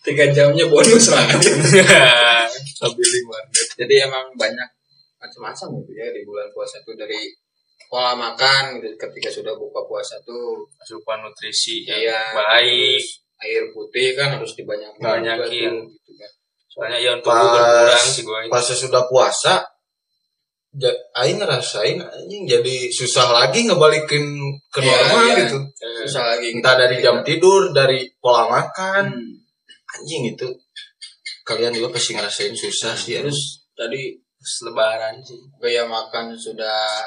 Tiga 0.04 0.26
jamnya 0.30 0.66
bonus 0.68 1.08
lah. 1.10 1.24
sambil 2.78 3.08
Jadi 3.80 3.94
emang 4.02 4.28
banyak 4.36 4.70
macam-macam 5.18 5.68
gitu 5.80 5.92
ya 5.96 6.12
di 6.12 6.22
bulan 6.28 6.52
puasa 6.52 6.84
tuh 6.84 6.94
dari 6.94 7.32
pola 7.88 8.12
makan 8.12 8.76
gitu 8.78 8.92
ketika 8.98 9.30
sudah 9.32 9.56
buka 9.56 9.80
puasa 9.88 10.20
tuh 10.22 10.68
asupan 10.78 11.24
nutrisi 11.24 11.88
yang 11.88 11.96
Iya. 12.02 12.22
baik 12.36 13.04
air 13.40 13.64
putih 13.72 14.12
kan 14.14 14.36
harus 14.36 14.52
dibanyakin 14.54 15.00
Banyakin. 15.00 15.72
gitu 15.88 16.12
kan. 16.18 16.32
soalnya 16.68 17.00
yang 17.00 17.18
tubuh 17.22 17.38
berkurang 17.38 18.04
sih 18.04 18.24
gue 18.26 18.40
pas 18.50 18.66
sudah 18.66 19.04
puasa 19.06 19.62
ja, 20.74 20.90
aing 21.22 21.38
ngerasain 21.38 22.02
anjing 22.02 22.44
jadi 22.44 22.76
susah 22.90 23.30
lagi 23.32 23.64
ngebalikin 23.64 24.26
ke 24.68 24.80
Iya, 24.82 24.90
normal 24.90 25.22
iya. 25.24 25.36
gitu 25.46 25.58
susah 26.04 26.24
lagi 26.34 26.48
entah 26.52 26.76
dari 26.76 26.98
jam 27.00 27.22
tidur 27.22 27.72
dari 27.72 28.10
pola 28.18 28.50
makan 28.50 29.06
Hmm. 29.08 29.40
Anjing 30.00 30.34
itu. 30.34 30.48
Kalian 31.44 31.76
juga 31.76 31.94
pasti 32.00 32.16
ngerasain 32.16 32.56
susah 32.56 32.96
sih 32.96 33.20
harus 33.20 33.36
terus 33.36 33.42
tadi 33.76 34.02
lebaran 34.68 35.20
sih. 35.24 35.40
Gaya 35.60 35.84
makan 35.88 36.36
sudah 36.36 37.04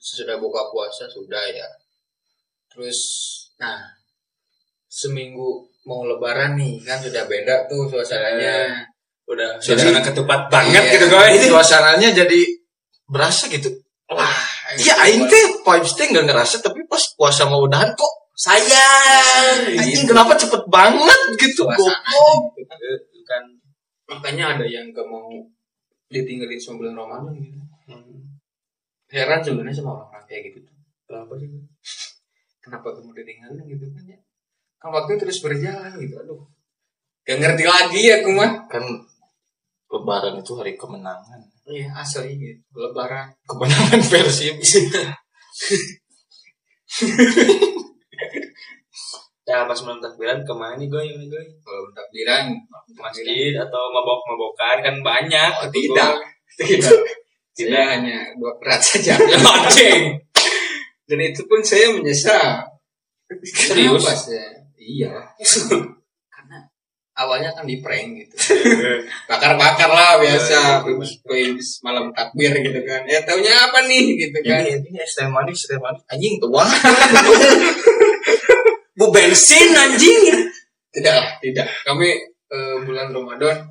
sudah 0.00 0.36
buka 0.40 0.68
puasa 0.72 1.04
sudah 1.08 1.44
ya. 1.52 1.68
Terus 2.72 2.98
nah 3.60 3.80
seminggu 4.88 5.68
mau 5.84 6.04
lebaran 6.04 6.56
nih 6.56 6.80
kan 6.82 7.00
sudah 7.00 7.28
beda 7.28 7.68
tuh 7.68 7.88
suasananya. 7.88 8.88
Udah. 9.24 9.56
Suasana 9.56 10.04
ketupat 10.04 10.52
banget 10.52 10.84
Iya. 10.84 10.92
gitu 11.00 11.06
guys 11.08 11.42
suasananya 11.48 12.08
jadi 12.12 12.40
berasa 13.08 13.48
gitu. 13.48 13.72
Wah 14.08 14.36
iya 14.80 14.96
aing 15.08 15.28
teh 15.28 15.44
vibes 15.64 15.92
teh 15.96 16.08
nggak 16.08 16.28
ngerasa 16.28 16.60
tapi 16.60 16.84
pas 16.88 17.00
puasa 17.16 17.48
mau 17.48 17.64
udahan 17.64 17.92
kok 17.92 18.12
sayang. 18.34 19.78
Anjing 19.78 20.06
kenapa 20.10 20.34
cepet 20.34 20.62
banget 20.66 21.20
gitu 21.38 21.62
goblok? 21.64 22.58
Gitu 22.58 22.66
kan. 22.68 22.78
Kan 23.24 23.44
makanya 24.10 24.58
ada 24.58 24.66
yang 24.68 24.92
gak 24.92 25.06
mau 25.08 25.30
ditinggalin 26.12 26.60
sama 26.60 26.84
bulan 26.84 26.94
Ramadan 26.98 27.34
gitu. 27.40 27.60
Hmm, 27.88 28.36
heran 29.08 29.40
sebenarnya 29.40 29.74
sama 29.74 29.96
orang-orang 29.96 30.24
kayak 30.28 30.42
gitu 30.52 30.58
kenapa 31.08 31.32
sih? 31.40 31.48
Kenapa 32.60 32.86
kamu 32.96 33.12
ditinggalin 33.16 33.64
gitu 33.70 33.86
kan 33.92 34.04
ya? 34.08 34.18
Kan 34.82 34.90
waktu 34.92 35.16
terus 35.16 35.40
berjalan 35.40 35.92
gitu 35.96 36.14
aduh. 36.20 36.44
Gak 37.24 37.40
ngerti 37.40 37.64
lagi 37.64 38.00
ya 38.04 38.20
aku 38.20 38.30
mah. 38.36 38.68
Kan 38.68 38.84
lebaran 39.88 40.42
itu 40.42 40.52
hari 40.58 40.76
kemenangan. 40.76 41.40
Iya 41.64 41.88
asli 41.96 42.36
gitu. 42.36 42.60
Lebaran. 42.76 43.32
Kemenangan 43.48 44.00
versi 44.04 44.52
ya 49.44 49.68
pas 49.68 49.76
malam 49.84 50.00
takbiran 50.00 50.40
ke 50.40 50.52
mana 50.56 50.74
nih 50.80 50.88
goy? 50.88 51.04
Ini 51.04 51.26
goy 51.28 51.46
kalau 51.60 51.92
takbiran 51.92 52.54
masjid 52.96 53.52
atau 53.52 53.92
mabok 53.92 54.20
mabokan? 54.28 54.76
Kan 54.80 54.96
banyak 55.04 55.52
oh, 55.60 55.68
tidak 55.68 56.34
tidak. 56.58 56.94
Tidak. 57.54 57.70
saya 57.70 57.86
hanya 57.98 58.18
dua 58.34 58.50
kerat 58.58 58.82
saja. 58.98 59.14
Anjing. 59.14 60.18
Dan 61.06 61.18
itu 61.22 61.46
pun 61.46 61.62
saya 61.62 61.94
menyesal. 61.94 62.66
Serius? 63.46 64.02
Kenapa 64.02 64.18
saya 64.18 64.58
iya. 64.74 65.14
Karena 66.34 66.58
awalnya 67.14 67.54
kan 67.54 67.62
di 67.62 67.78
prank 67.78 68.10
gitu. 68.26 68.34
Bakar-bakar 69.30 69.86
lah 69.86 70.18
biasa. 70.18 70.82
habis 70.82 71.14
habis 71.22 71.78
malam 71.86 72.10
takbir 72.10 72.50
gitu 72.58 72.80
kan. 72.82 73.06
Ya 73.06 73.22
taunya 73.22 73.54
apa 73.54 73.86
nih 73.86 74.18
gitu 74.18 74.38
kan. 74.42 74.58
ini 74.58 74.90
ini 74.90 74.98
es 74.98 75.14
teh 75.14 75.30
manis 75.30 75.62
teh 75.70 75.78
manis 75.78 76.02
anjing 76.10 76.42
tua 76.42 76.66
bensin 79.14 79.70
anjing. 79.70 80.50
Tidak 80.90 81.14
lah 81.14 81.28
tidak. 81.38 81.66
Kami 81.86 82.10
eh, 82.50 82.76
bulan 82.82 83.14
Ramadan 83.14 83.62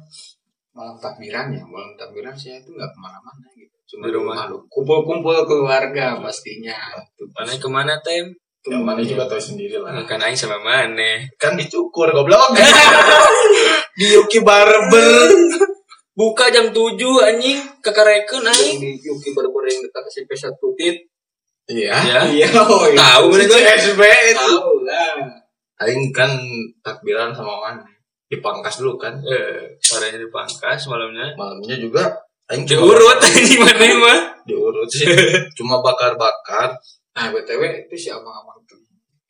malam 0.71 0.95
takbiran 0.97 1.51
ya. 1.51 1.63
Malam 1.67 1.93
takbiran 1.99 2.31
saya 2.33 2.63
itu 2.63 2.71
nggak 2.71 2.89
ke 2.89 2.99
mana-mana 2.99 3.45
gitu. 3.59 3.75
Cuma 3.93 4.09
Di 4.09 4.11
rumah. 4.15 4.47
lu 4.49 4.63
kumpul-kumpul 4.71 5.43
keluarga 5.45 6.17
pastinya. 6.17 6.73
Mana 7.35 7.51
ke 7.59 7.69
mana 7.69 7.93
tem? 8.01 8.31
Yang 8.63 8.83
mana 8.87 9.01
juga 9.03 9.27
tahu 9.27 9.41
sendiri 9.43 9.75
lah. 9.75 9.91
Kan 10.07 10.23
aing 10.23 10.39
sama 10.39 10.55
mana 10.63 11.19
kan 11.35 11.59
dicukur 11.59 12.07
goblok. 12.15 12.55
Di 13.99 14.05
Yuki 14.15 14.39
Barber. 14.41 15.29
Buka 16.15 16.47
jam 16.47 16.71
7 16.71 16.95
anjing. 17.27 17.59
Kekareken 17.83 18.47
aing. 18.47 18.77
Di 18.79 18.91
Yuki 19.03 19.35
Barber 19.35 19.67
yang 19.67 19.83
dekat 19.83 20.03
SMP 20.07 20.31
satu 20.39 20.71
tit. 20.79 20.95
Iya. 21.67 21.95
Ya 21.95 22.19
iya 22.27 22.47
oh 22.59 22.87
iya. 22.87 22.97
Tahu 22.97 23.35
mana 23.35 23.43
itu 23.43 23.55
gue 23.55 23.71
SB 23.77 24.01
itu. 24.31 24.35
Tahu 24.35 24.72
aing 25.83 26.13
kan 26.15 26.31
takbiran 26.85 27.33
sama 27.35 27.59
mana 27.59 27.81
dipangkas 28.31 28.81
dulu 28.81 28.97
kan. 28.97 29.13
Eh 29.25 29.77
sorenya 29.83 30.19
dipangkas 30.21 30.89
malamnya. 30.89 31.33
Malamnya 31.37 31.75
juga 31.77 32.03
aing 32.51 32.65
diurut 32.67 33.19
anjing 33.21 33.61
mana 33.61 33.87
mah 33.99 34.19
diurut 34.47 34.89
sih. 34.89 35.07
Cuma 35.57 35.79
bakar-bakar. 35.79 36.75
Nah 37.13 37.29
btw 37.29 37.87
itu 37.87 37.95
si 37.95 38.09
abang-abang 38.09 38.59
tuh. 38.65 38.79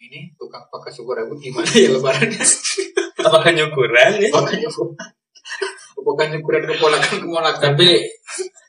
Ini 0.04 0.36
tukang 0.36 0.63
pakai 0.67 0.91
syukur 0.91 1.15
rambut 1.15 1.39
gimana 1.39 1.65
ya 1.71 1.89
lebarannya 1.95 2.43
apakah 3.28 3.52
nyukuran 3.56 4.19
ya? 4.19 4.30
Makanya 4.36 4.69
bukan 6.04 6.28
syukuran 6.36 6.63
keponakan 6.67 7.15
keponakan 7.23 7.62
tapi 7.71 8.04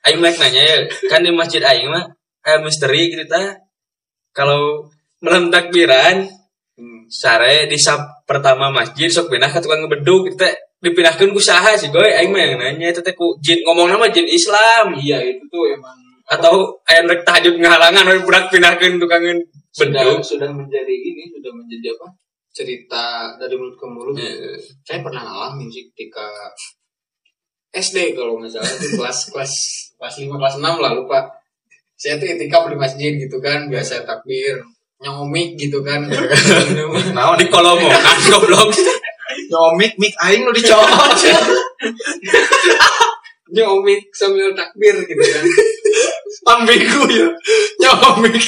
aing 0.06 0.20
mek 0.22 0.38
nanya 0.38 0.62
ya 0.62 0.76
kan 1.10 1.26
di 1.26 1.34
masjid 1.34 1.58
aing 1.58 1.90
mah 1.90 2.06
eh 2.44 2.58
misteri 2.62 3.10
gitu 3.10 3.26
ta. 3.26 3.58
Kalau 4.34 4.90
malam 5.24 5.48
takbiran. 5.50 6.43
Sare 7.08 7.70
di 7.70 7.78
sap 7.80 8.24
pertama 8.24 8.72
masjid 8.72 9.08
sok 9.08 9.32
pindah 9.32 9.50
ke 9.52 9.58
tukang 9.60 9.84
ngebeduk 9.84 10.32
kita 10.32 10.52
dipindahkan 10.84 11.32
ku 11.32 11.40
saha 11.40 11.72
sih 11.76 11.88
goy. 11.88 12.12
Aing 12.12 12.30
mah 12.30 12.40
yang 12.44 12.60
nanya 12.60 12.92
itu 12.92 13.00
teh 13.00 13.16
ku 13.16 13.36
jin 13.40 13.64
ngomong 13.64 13.88
nama 13.88 14.08
jin 14.12 14.28
Islam. 14.28 14.92
Iya 14.96 15.24
itu 15.24 15.44
tuh 15.48 15.72
emang 15.72 15.96
atau 16.24 16.80
ayam 16.88 17.08
rek 17.08 17.24
tahajud 17.24 17.60
ngahalangan 17.60 18.08
we 18.08 18.20
budak 18.24 18.48
pindahkeun 18.52 19.00
tukang 19.00 19.24
beduk. 19.76 20.20
Sudah 20.24 20.50
menjadi 20.52 20.94
ini 20.94 21.32
sudah 21.32 21.52
menjadi 21.52 21.96
apa? 21.96 22.06
Cerita 22.54 23.04
dari 23.40 23.54
mulut 23.56 23.76
ke 23.80 23.86
mulut. 23.88 24.16
Eh, 24.20 24.56
saya 24.84 25.02
pernah 25.02 25.24
ngalamin 25.24 25.68
sih 25.72 25.88
ketika 25.92 26.24
SD 27.74 28.14
kalau 28.14 28.38
nggak 28.38 28.54
salah 28.54 28.70
itu 28.70 28.94
kelas 28.94 29.18
kelas 29.32 29.52
kelas 29.98 30.14
lima 30.22 30.36
kelas 30.38 30.56
enam 30.60 30.76
lah 30.78 30.92
lupa. 30.92 31.28
Saya 31.94 32.20
tuh 32.20 32.28
itikaf 32.28 32.68
di 32.68 32.76
masjid 32.76 33.12
gitu 33.16 33.38
kan 33.38 33.70
biasa 33.70 34.04
takbir 34.04 34.60
nyomik 35.02 35.58
gitu 35.58 35.78
kan. 35.82 36.06
Naon 37.16 37.36
di 37.40 37.46
kolomongan 37.50 38.16
goblok? 38.30 38.70
Nyomik 39.50 39.92
mik 39.98 40.14
aing 40.22 40.46
lu 40.46 40.52
dicocok 40.54 41.10
nyomik 43.54 44.10
sambil 44.10 44.50
takbir 44.56 44.96
gitu 45.06 45.22
kan. 45.22 45.44
Ambigu 46.58 47.02
ya. 47.12 47.28
Nyomik. 47.78 48.42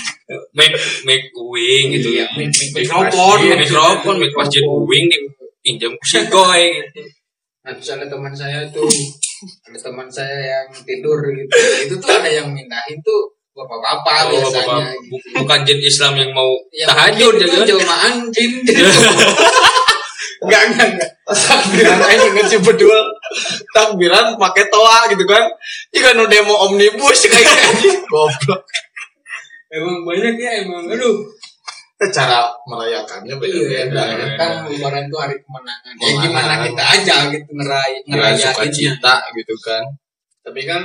Make 0.56 0.74
make 1.06 1.26
wing 1.52 1.94
gitu 1.94 2.10
Iya, 2.16 2.26
ya 2.26 2.26
mic- 2.34 2.72
mikrofon 2.74 3.38
mikrofon, 3.38 3.54
mikrofon 3.62 4.14
make 4.18 4.34
masjid. 4.34 4.62
wing 4.66 5.06
di 5.06 5.18
pinjam 5.62 5.92
si 6.02 6.18
goy 6.26 6.62
gitu. 6.74 7.00
Nah 7.62 7.70
terus 7.78 7.90
ada 7.94 8.06
teman 8.10 8.34
saya 8.34 8.66
tuh. 8.74 8.88
Ada 9.70 9.78
teman 9.90 10.08
saya 10.10 10.38
yang 10.42 10.68
tidur 10.82 11.18
gitu. 11.30 11.54
Itu 11.86 11.94
tuh 12.02 12.10
ada 12.10 12.30
yang 12.30 12.50
mindahin 12.50 12.98
tuh 13.06 13.35
bapak-bapak 13.56 14.16
Oh, 14.22 14.30
biasanya. 14.30 14.62
Bapak, 14.62 14.80
gitu. 14.84 15.08
bu- 15.08 15.24
bukan 15.40 15.58
jin 15.64 15.80
Islam 15.80 16.12
yang 16.14 16.30
mau 16.30 16.50
Yang 16.70 16.88
tahajud 16.88 17.32
mungkin 17.32 17.40
gitu 17.42 17.56
itu 17.56 17.68
jelmaan 17.70 18.12
jin 18.30 18.50
gitu. 18.62 18.84
Enggak 20.36 20.62
enggak 20.68 20.88
enggak. 20.92 21.10
takbiran 21.26 21.98
aing 22.02 22.22
inget 22.28 22.46
si 22.46 22.58
bedul 22.60 23.00
takbiran 23.72 24.36
pakai 24.36 24.68
toa 24.68 25.08
gitu 25.08 25.24
kan 25.24 25.42
jika 25.90 26.12
nu 26.12 26.28
demo 26.28 26.52
omnibus 26.62 27.24
kayak 27.24 27.48
anjing 27.66 27.98
goblok 28.04 28.60
Emang 29.66 30.04
banyak 30.04 30.36
ya 30.36 30.62
emang. 30.62 30.86
Aduh. 30.86 31.26
cara 32.06 32.44
merayakannya 32.62 33.32
Iya, 33.32 33.40
beda-beda 33.88 34.04
kan 34.36 34.50
lebaran 34.62 35.08
tuh 35.08 35.18
hari 35.18 35.34
kemenangan. 35.34 35.92
Ya 35.96 36.10
gimana 36.20 36.54
kita 36.62 36.84
aja 36.86 37.16
gitu 37.32 37.50
ngeray 37.50 37.92
ngerayain 38.04 38.36
suka 38.36 38.52
ngerayainnya. 38.62 38.76
cita 38.94 39.14
gitu 39.32 39.54
kan 39.58 39.82
Tapi 40.46 40.60
kan 40.62 40.82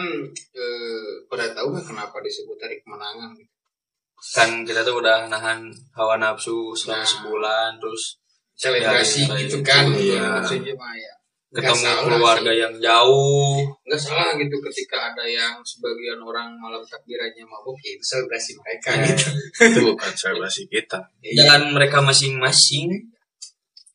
eh, 0.52 1.10
pada 1.30 1.54
tahu 1.54 1.70
kan 1.72 1.84
kenapa 1.86 2.18
disebut 2.20 2.58
hari 2.58 2.82
kemenangan? 2.82 3.30
gitu? 3.38 3.50
kan 4.22 4.62
kita 4.62 4.82
tuh 4.82 5.02
udah 5.02 5.26
nahan 5.26 5.66
hawa 5.94 6.18
nafsu 6.18 6.74
selama 6.74 7.02
Nah. 7.02 7.06
sebulan 7.06 7.72
terus 7.78 8.04
Selebrasi 8.54 9.26
Ya, 9.26 9.34
gitu 9.40 9.58
kan. 9.62 9.90
Iya. 9.90 10.22
Maksudnya 10.38 10.74
mah 10.78 10.94
ya. 10.94 11.14
Ketemu 11.52 11.84
salah 11.84 12.04
keluarga 12.06 12.48
sih. 12.48 12.62
yang 12.62 12.74
jauh 12.78 13.60
nggak 13.84 14.00
salah 14.00 14.32
gitu 14.40 14.56
ketika 14.62 15.12
ada 15.12 15.26
yang 15.28 15.60
sebagian 15.62 16.16
orang 16.18 16.56
malam 16.56 16.80
takbirannya 16.82 17.44
mabuk 17.44 17.76
ya 17.82 17.92
itu 17.92 18.06
selebrasi 18.08 18.56
mereka 18.56 18.90
gitu 19.04 19.28
itu 19.60 19.80
bukan 19.84 20.12
selebrasi 20.16 20.62
kita 20.72 20.96
Iya, 21.20 21.44
jalan 21.44 21.76
mereka 21.76 22.00
masing-masing 22.00 22.88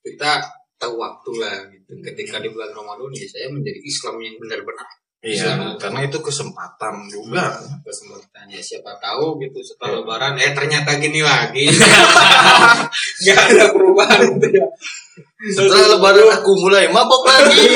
kita 0.05 0.45
tahu 0.77 1.01
waktu 1.01 1.31
lah 1.41 1.65
gitu 1.73 1.97
ketika 2.05 2.37
di 2.39 2.53
bulan 2.53 2.69
Ramadan 2.71 3.09
ya 3.11 3.25
saya 3.25 3.49
menjadi 3.49 3.81
Islam 3.81 4.21
yang 4.21 4.37
benar-benar 4.37 4.89
iya. 5.27 5.59
Bisa. 5.59 5.75
karena 5.77 6.01
itu 6.03 6.19
kesempatan 6.19 6.95
juga. 7.11 7.59
Kesempatannya 7.83 8.59
siapa 8.59 8.95
tahu 8.97 9.37
gitu 9.39 9.59
setelah 9.61 9.99
lebaran 9.99 10.39
eh 10.39 10.53
ternyata 10.53 10.95
gini 10.97 11.21
lagi. 11.21 11.67
Nggak 13.23 13.39
ada 13.51 13.65
perubahan 13.71 14.21
gitu 14.33 14.49
ya. 14.55 14.67
Setelah 15.53 15.99
lebaran 15.99 16.29
aku 16.33 16.51
mulai 16.59 16.87
mabok 16.87 17.27
lagi. 17.27 17.59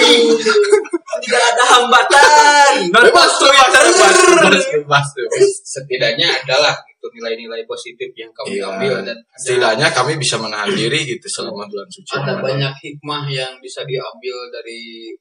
Tidak 1.20 1.42
ada 1.52 1.64
hambatan. 1.68 2.72
Bebas 2.88 3.30
tuh 3.36 3.50
bebas 3.50 3.68
bebas 3.92 4.16
bebas 4.16 4.64
bebas 4.72 5.06
bebas. 5.12 5.42
setidaknya 5.68 6.32
adalah 6.32 6.72
gitu 6.80 7.12
nilai-nilai 7.12 7.60
positif 7.64 8.08
yang 8.14 8.30
kamu 8.32 8.56
Iya. 8.56 8.64
ambil 8.70 8.94
dan 9.04 9.18
ada- 9.18 9.36
setidaknya 9.36 9.88
kami 9.92 10.16
bisa 10.16 10.40
menahan 10.40 10.70
diri 10.70 11.04
gitu 11.04 11.26
selama 11.28 11.64
bulan 11.64 11.88
suci 11.88 12.12
ada 12.14 12.24
Ramadan. 12.24 12.40
banyak 12.40 12.74
hikmah 12.78 13.22
yang 13.28 13.52
bisa 13.58 13.84
diambil 13.84 14.36
dari 14.48 15.12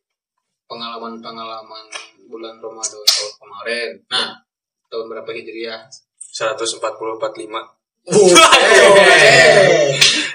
pengalaman-pengalaman 0.69 1.85
bulan 2.29 2.55
Ramadan 2.61 3.01
tahun 3.01 3.31
kemarin. 3.41 3.89
Nah, 4.13 4.29
tahun 4.87 5.05
berapa 5.09 5.29
Hijriah? 5.33 5.89
144 6.29 7.41
lima 7.41 7.61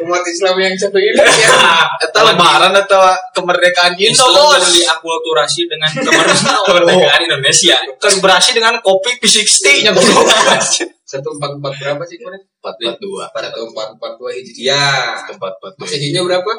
Umat 0.04 0.22
Islam 0.26 0.54
yang 0.60 0.74
satu 0.76 0.98
ini 1.00 1.16
ya. 1.16 1.54
Eta 2.02 2.20
lebaran 2.22 2.74
atau 2.76 3.00
kemerdekaan 3.34 3.94
Indo 3.96 4.10
Islam 4.10 4.30
bos 4.36 4.58
perlu 4.58 4.70
diakulturasi 4.74 5.62
dengan 5.70 5.90
kemerdekaan 5.90 6.60
kemerdekaan 6.68 7.20
Indonesia 7.24 7.76
Kolaborasi 7.98 8.50
dengan 8.52 8.74
kopi 8.84 9.16
P60 9.22 9.86
nya 9.86 9.90
Satu 11.14 11.28
empat 11.38 11.50
empat 11.62 11.72
berapa 11.78 12.02
sih 12.04 12.18
kemarin? 12.18 12.42
empat 12.42 12.74
empat 12.78 12.96
dua 13.00 13.24
Satu 13.32 13.60
empat 13.70 13.86
empat 13.96 14.12
dua 14.18 14.30
Hijriah. 14.34 15.30
empat 15.30 15.52
empat 15.58 15.72
dua 15.78 15.86
Masehinya 15.86 16.20
berapa? 16.26 16.52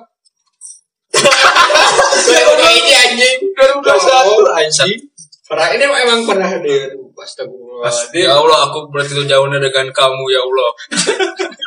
Ini 2.66 2.92
anjing 2.94 3.38
2021 3.54 4.60
anjing. 4.60 5.00
pernah 5.46 5.68
ini 5.72 5.84
emang 5.86 6.22
pernah 6.26 6.50
deh 6.58 6.90
aduh 6.90 7.06
astagfirullahaladzim 7.22 8.26
Ya 8.26 8.34
Allah, 8.34 8.60
aku 8.70 8.90
berarti 8.90 9.14
jauhnya 9.24 9.62
dengan 9.62 9.88
kamu 9.94 10.24
ya 10.34 10.42
Allah. 10.42 10.72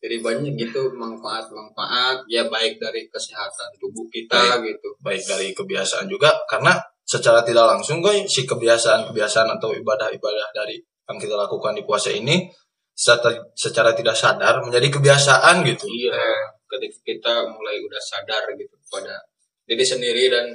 jadi 0.00 0.16
banyak 0.24 0.56
gitu 0.56 0.96
manfaat-manfaat 0.96 2.24
ya 2.24 2.48
baik 2.48 2.80
dari 2.80 3.04
kesehatan 3.12 3.68
tubuh 3.76 4.08
kita 4.08 4.64
gitu 4.64 4.96
Baik 5.04 5.22
dari 5.28 5.52
kebiasaan 5.52 6.08
juga 6.08 6.32
karena 6.48 6.72
secara 7.04 7.44
tidak 7.44 7.68
langsung 7.68 8.00
gue 8.00 8.24
si 8.24 8.48
kebiasaan-kebiasaan 8.48 9.60
atau 9.60 9.76
ibadah-ibadah 9.76 10.48
dari 10.56 10.80
yang 10.80 11.18
kita 11.20 11.36
lakukan 11.36 11.76
di 11.76 11.84
puasa 11.84 12.08
ini 12.08 12.48
secara, 12.96 13.44
secara 13.52 13.92
tidak 13.92 14.16
sadar 14.16 14.64
menjadi 14.64 14.88
kebiasaan 14.88 15.66
gitu. 15.68 15.84
iya 15.90 16.56
ketika 16.70 16.98
kita 17.02 17.32
mulai 17.46 17.76
udah 17.80 17.98
sadar 17.98 18.46
gitu 18.54 18.74
pada 18.86 19.18
diri 19.66 19.82
sendiri 19.82 20.30
dan 20.30 20.46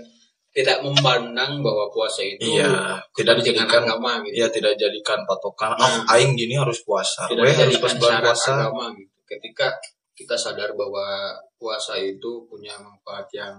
tidak 0.50 0.80
memandang 0.80 1.60
bahwa 1.60 1.92
puasa 1.92 2.24
itu 2.24 2.56
Iya, 2.56 2.96
tidak 3.12 3.44
dijadikan 3.44 3.84
agama 3.84 4.24
gitu 4.24 4.40
Iya 4.40 4.48
tidak 4.48 4.74
jadikan 4.76 5.20
patokan. 5.28 5.76
Nah. 5.76 6.08
Ah, 6.08 6.16
aing 6.16 6.32
gini 6.34 6.56
harus 6.56 6.80
puasa. 6.82 7.28
tidak 7.28 7.44
Weh 7.44 7.52
harus 7.52 7.76
dijadikan 7.76 7.84
pas 7.84 7.94
bulan 8.00 8.20
puasa. 8.24 8.52
agama 8.56 8.86
gitu 8.96 9.12
ketika 9.26 9.68
kita 10.16 10.34
sadar 10.34 10.72
bahwa 10.72 11.36
puasa 11.60 11.98
itu 11.98 12.46
punya 12.48 12.72
manfaat 12.80 13.28
yang 13.32 13.56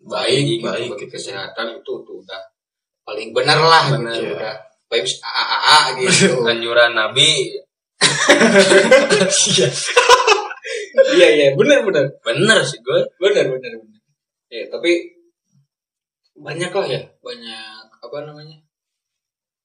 baik, 0.00 0.08
Baik, 0.08 0.40
gitu, 0.48 0.64
bagi 0.64 0.88
gitu. 0.88 1.04
kesehatan 1.10 1.66
itu 1.76 1.92
tuh 2.00 2.16
udah 2.16 2.40
paling 3.04 3.28
benar 3.32 3.58
lah 3.58 3.84
Benar. 3.92 4.14
gitu, 4.14 4.24
Iya. 4.24 4.32
udah 4.40 4.54
vibes 4.88 5.14
AAA 5.20 5.78
gitu 6.00 6.28
Anjuran 6.48 6.92
Nabi 6.94 7.28
iya 11.18 11.28
iya. 11.34 11.48
Benar 11.58 11.82
benar. 11.82 12.06
Bener 12.22 12.58
sih 12.62 12.78
gue. 12.78 13.00
benar 13.18 13.44
benar 13.50 13.72
benar. 13.82 14.00
Ya 14.48 14.64
tapi 14.70 14.92
banyak 16.38 16.70
lah 16.70 16.86
ya. 16.86 17.02
Banyak 17.18 17.84
apa 17.98 18.18
namanya? 18.22 18.58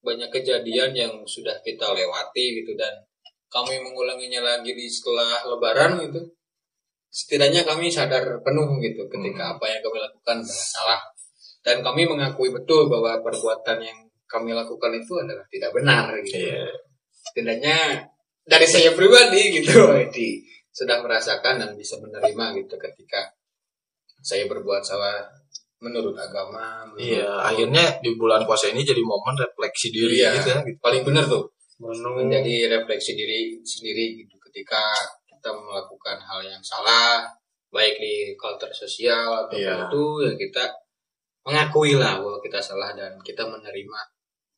Banyak 0.03 0.29
kejadian 0.33 0.91
yang 0.91 1.13
sudah 1.23 1.61
kita 1.61 1.93
lewati 1.93 2.59
gitu 2.59 2.73
dan 2.75 2.91
kami 3.53 3.77
mengulanginya 3.79 4.41
lagi 4.41 4.73
di 4.73 4.89
setelah 4.89 5.45
lebaran 5.45 6.01
gitu. 6.09 6.21
Setidaknya 7.13 7.61
kami 7.61 7.93
sadar 7.93 8.41
penuh 8.41 8.81
gitu 8.81 9.05
ketika 9.05 9.53
apa 9.53 9.65
yang 9.69 9.81
kami 9.85 9.97
lakukan 10.01 10.41
adalah 10.41 10.65
salah. 10.73 11.01
Dan 11.63 11.79
kami 11.85 12.09
mengakui 12.09 12.49
betul 12.51 12.89
bahwa 12.91 13.21
perbuatan 13.23 13.79
yang 13.79 13.99
kami 14.33 14.51
lakukan 14.57 14.91
itu 14.97 15.13
adalah 15.21 15.45
tidak 15.53 15.71
benar 15.77 16.09
gitu. 16.25 16.49
Iya. 16.49 16.65
setidaknya 17.23 17.77
dari 18.43 18.67
saya 18.67 18.91
pribadi 18.91 19.61
gitu 19.61 19.79
di 20.15 20.43
sudah 20.73 20.99
merasakan 20.99 21.61
dan 21.61 21.71
bisa 21.77 22.01
menerima 22.01 22.45
gitu 22.59 22.75
ketika 22.75 23.29
saya 24.19 24.49
berbuat 24.49 24.81
salah 24.81 25.21
menurut 25.77 26.15
agama 26.15 26.87
menurut- 26.89 27.03
Iya, 27.03 27.27
akhirnya 27.43 27.99
di 27.99 28.15
bulan 28.15 28.41
puasa 28.43 28.71
ini 28.71 28.81
jadi 28.81 28.99
momen 28.99 29.35
refleksi 29.37 29.91
diri 29.91 30.17
Iya. 30.17 30.31
gitu 30.35 30.49
ya. 30.49 30.59
Gitu. 30.65 30.79
paling 30.81 31.03
benar 31.03 31.23
tuh 31.25 31.45
Menurut 31.77 32.23
menjadi 32.23 32.71
refleksi 32.71 33.11
diri 33.13 33.59
sendiri 33.59 34.15
gitu 34.15 34.35
ketika 34.49 34.79
kita 35.27 35.51
melakukan 35.51 36.15
hal 36.17 36.39
yang 36.41 36.61
salah 36.63 37.27
baik 37.67 37.99
di 37.99 38.31
kultur 38.33 38.69
sosial 38.71 39.45
atau 39.45 39.57
Iya. 39.57 39.89
itu 39.89 40.03
ya 40.23 40.31
kita 40.37 40.63
mengakui 41.43 41.99
lah 41.99 42.17
bahwa 42.17 42.39
kita 42.39 42.63
salah 42.63 42.95
dan 42.95 43.19
kita 43.19 43.43
menerima 43.43 43.99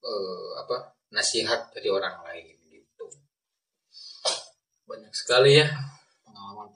eh, 0.06 0.50
apa 0.56 0.78
nasihat 1.10 1.66
dari 1.74 1.90
orang 1.90 2.22
lain 2.22 2.46
gitu 2.70 3.10
banyak 4.86 5.10
sekali 5.10 5.58
ya 5.58 5.68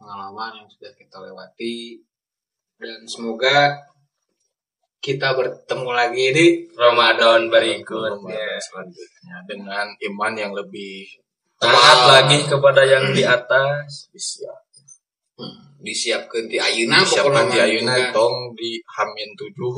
pengalaman-pengalaman 0.09 0.51
yang 0.57 0.69
sudah 0.73 0.91
kita 0.97 1.17
lewati 1.21 1.77
dan 2.81 2.99
semoga 3.05 3.57
kita 4.99 5.37
bertemu 5.37 5.89
lagi 5.93 6.25
di 6.33 6.47
Ramadan 6.73 7.45
Ramadan 7.45 7.53
berikutnya. 7.53 8.57
selanjutnya 8.57 9.35
dengan 9.45 9.85
iman 10.09 10.33
yang 10.33 10.51
lebih 10.57 11.05
Taat 11.59 11.75
Ah. 11.75 12.23
lagi 12.23 12.47
kepada 12.47 12.87
yang 12.87 13.11
di 13.11 13.19
atas. 13.21 14.07
bisa. 14.09 14.47
hmm, 15.35 15.83
disiapkan 15.83 16.47
di 16.47 16.55
Ayuna 16.55 17.03
Siapa 17.03 17.47
di 17.51 17.59
Ayuna 17.59 18.11
tong 18.11 18.55
di 18.55 18.79
Hamin 18.83 19.29
tujuh. 19.35 19.71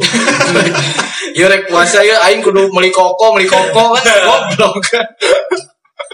Iya 1.34 1.46
rek 1.54 1.66
puasa 1.70 2.06
ya 2.06 2.22
aing 2.30 2.42
kudu 2.42 2.70
meli 2.70 2.94
koko, 2.94 3.34
meli 3.34 3.50
koko 3.50 3.98
kan 3.98 4.18
goblok 4.30 4.78
kan. 4.90 5.06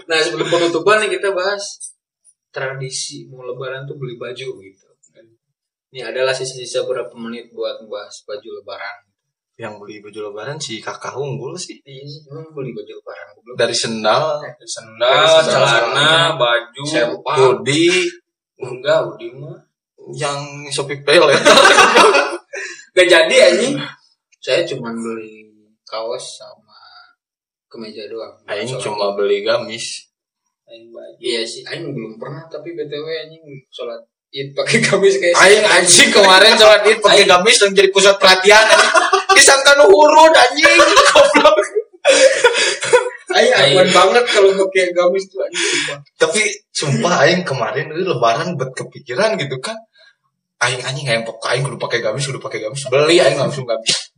Nah 0.08 0.20
sebelum 0.24 0.48
penutupan 0.48 1.04
nih 1.04 1.20
kita 1.20 1.32
bahas 1.36 1.87
tradisi 2.48 3.28
mau 3.28 3.44
lebaran 3.44 3.84
tuh 3.84 3.96
beli 3.96 4.16
baju 4.16 4.48
gitu. 4.60 4.86
Ini 5.88 6.04
adalah 6.04 6.36
sisa-sisa 6.36 6.84
berapa 6.84 7.16
menit 7.16 7.48
buat 7.48 7.80
membahas 7.80 8.12
baju 8.28 8.60
lebaran. 8.60 8.96
Yang 9.56 9.74
beli 9.80 9.96
baju 10.04 10.18
lebaran 10.30 10.56
si 10.60 10.78
kakak 10.78 11.16
unggul 11.16 11.56
sih. 11.56 11.80
Iya 11.82 12.04
sih, 12.04 12.20
emang 12.28 12.52
beli 12.52 12.76
baju 12.76 12.92
lebaran. 13.00 13.26
Dari 13.56 13.72
sendal, 13.72 14.36
Sendal, 14.68 15.24
Dari 15.40 15.48
celana, 15.48 16.36
baju. 16.36 16.82
Sepak. 16.84 17.34
hoodie, 17.40 18.04
Enggak, 18.58 19.00
udah 19.06 19.30
mah. 19.38 19.58
yang 20.16 20.40
Shopee 20.68 21.00
Pay 21.04 21.16
ya. 21.20 21.24
Gak 22.96 23.06
jadi 23.08 23.36
anjing. 23.48 23.76
Saya 24.40 24.64
cuma 24.68 24.92
beli 24.92 25.46
kaos 25.84 26.36
sama 26.36 26.76
kemeja 27.68 28.08
doang. 28.08 28.34
Aing 28.44 28.72
cuma 28.76 29.12
beli 29.14 29.40
gamis. 29.40 30.07
Aing 30.68 30.92
baju. 30.92 31.16
Iya 31.16 31.42
sih, 31.48 31.64
Aing 31.64 31.88
belum 31.96 32.20
pernah 32.20 32.44
tapi 32.52 32.76
btw 32.76 33.06
anjing 33.24 33.44
sholat 33.72 34.04
id 34.28 34.52
pakai 34.52 34.78
gamis 34.86 35.16
kayak 35.16 35.34
Aing 35.40 35.64
anjing 35.64 36.08
kemarin 36.12 36.54
sholat 36.60 36.84
id 36.84 37.00
pakai 37.00 37.24
gamis 37.24 37.56
dan 37.56 37.72
jadi 37.72 37.88
pusat 37.88 38.20
perhatian. 38.20 38.60
anjing. 38.60 38.92
Disangka 39.32 39.72
nu 39.80 39.88
hurud 39.88 40.34
anjing. 40.36 40.78
Goblok. 41.08 41.56
Aing 43.32 43.52
Aing. 43.56 43.74
aman 43.80 43.88
banget 43.96 44.24
kalau 44.28 44.52
pakai 44.68 44.92
gamis 44.92 45.24
tuh 45.32 45.40
anjing. 45.40 45.98
Tapi 46.20 46.40
sumpah 46.68 47.24
aing 47.24 47.42
kemarin 47.48 47.88
itu 47.88 48.04
lebaran 48.04 48.60
buat 48.60 48.76
kepikiran 48.76 49.40
gitu 49.40 49.56
kan. 49.64 49.76
Aing 50.60 50.84
anjing 50.84 51.08
pokok 51.24 51.48
aing 51.48 51.64
kudu 51.64 51.80
pakai 51.80 52.04
gamis, 52.04 52.28
kudu 52.28 52.40
pakai 52.44 52.60
gamis. 52.60 52.84
Beli 52.92 53.24
aing 53.24 53.40
langsung 53.40 53.64
gamis. 53.64 54.17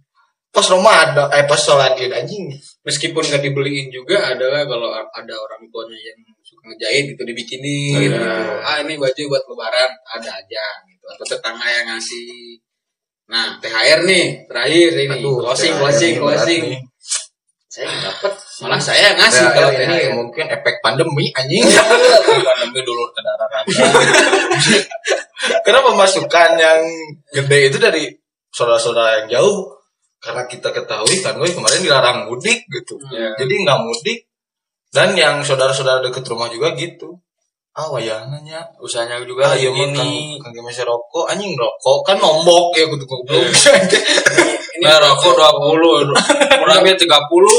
Pas 0.51 0.67
Ramadan, 0.67 1.31
eh 1.31 1.47
pas 1.47 1.55
sholat 1.57 1.95
id 1.95 2.11
anjing. 2.11 2.51
meskipun 2.81 3.23
gak 3.23 3.39
dibeliin 3.39 3.87
juga 3.87 4.35
adalah 4.35 4.65
kalau 4.65 4.89
ada 4.91 5.35
orang 5.37 5.63
tuanya 5.69 5.95
yang 6.01 6.19
suka 6.41 6.65
ngejahit 6.65 7.13
gitu 7.13 7.23
dibikinin 7.23 7.93
Oh, 7.93 8.01
iya. 8.01 8.09
gitu. 8.09 8.57
ah 8.65 8.77
ini 8.81 8.95
baju 8.97 9.23
buat 9.29 9.45
lebaran 9.47 9.91
ada 10.09 10.31
aja 10.41 10.65
gitu 10.89 11.05
atau 11.07 11.25
tetangga 11.29 11.69
yang 11.69 11.87
ngasih 11.93 12.57
nah 13.29 13.61
THR 13.61 14.01
nih 14.09 14.27
terakhir 14.49 14.91
ini 14.97 15.17
Aduh, 15.21 15.39
closing 15.39 15.77
closing 15.77 16.15
closing 16.19 16.65
saya 17.69 17.85
nggak 17.87 18.01
dapat 18.03 18.33
malah 18.65 18.81
saya 18.81 19.09
ngasih 19.15 19.45
Ya, 19.45 19.53
kalau 19.55 19.71
ini 19.71 19.85
THR 19.87 20.13
mungkin 20.17 20.45
efek 20.51 20.75
pandemi 20.81 21.27
anjing. 21.31 21.63
Pandemi 22.43 22.81
dulu 22.83 23.07
ke 23.13 23.21
daratan. 23.23 23.65
Karena 25.65 25.81
pemasukan 25.81 26.51
yang 26.57 26.81
gede 27.31 27.59
itu 27.71 27.79
dari 27.79 28.05
saudara-saudara 28.51 29.23
yang 29.23 29.39
jauh. 29.39 29.80
Karena 30.21 30.45
kita 30.45 30.69
ketahui 30.69 31.17
kan 31.25 31.41
gue 31.41 31.49
kemarin 31.49 31.81
dilarang 31.81 32.19
mudik 32.29 32.61
gitu. 32.69 33.01
Ya. 33.09 33.33
Jadi 33.41 33.55
nggak 33.65 33.81
mudik. 33.81 34.29
Dan 34.91 35.17
yang 35.17 35.41
saudara-saudara 35.41 36.05
deket 36.05 36.29
rumah 36.29 36.53
juga 36.53 36.77
gitu. 36.77 37.17
Ah 37.73 37.89
wayananya. 37.89 38.69
Usahanya 38.83 39.23
juga 39.25 39.49
Ah 39.49 39.55
lagi 39.57 39.67
iya 39.67 39.71
mah 39.73 39.89
kan 40.43 40.51
kan 40.53 40.63
masih 40.67 40.85
rokok 40.85 41.25
anjing 41.31 41.55
rokok 41.57 42.05
kan 42.05 42.17
nombok 42.21 42.77
ya 42.77 42.85
kudu 42.87 43.05
goblok. 43.09 43.49
Nah, 44.81 44.97
rokok 44.97 45.37
20. 45.37 46.09
Kurangnya 46.57 46.97
30, 46.97 47.05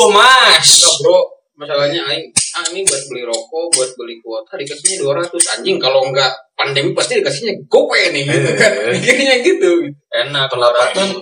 Mas. 0.10 0.66
Enggak, 0.82 0.96
bro 1.06 1.20
masalahnya 1.62 2.02
aing 2.10 2.26
ah 2.58 2.66
ini 2.74 2.82
buat 2.82 3.04
beli 3.06 3.22
rokok 3.22 3.66
buat 3.78 3.90
beli 3.94 4.18
kuota 4.18 4.58
dikasihnya 4.58 4.98
200 5.06 5.30
anjing 5.54 5.78
kalau 5.78 6.10
nggak 6.10 6.34
pandemi 6.58 6.90
pasti 6.98 7.22
dikasihnya 7.22 7.54
gope 7.70 8.02
nih 8.10 8.26
gitu 8.26 8.50
Iya, 8.50 8.58
kan 8.58 8.72
iya. 8.74 8.90
mikirnya 8.98 9.36
gitu 9.46 9.72
Enak 10.10 10.50
pendapatan 10.50 11.22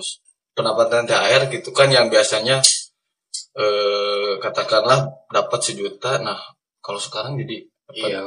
Pendapatan 0.60 1.08
THR 1.08 1.42
gitu 1.48 1.72
kan 1.72 1.88
yang 1.88 2.06
biasanya 2.12 2.60
eh 3.56 4.32
katakanlah 4.38 5.08
dapat 5.32 5.60
sejuta 5.60 6.20
nah 6.20 6.38
kalau 6.78 7.00
sekarang 7.00 7.34
jadi 7.40 7.66
tiga 7.90 8.22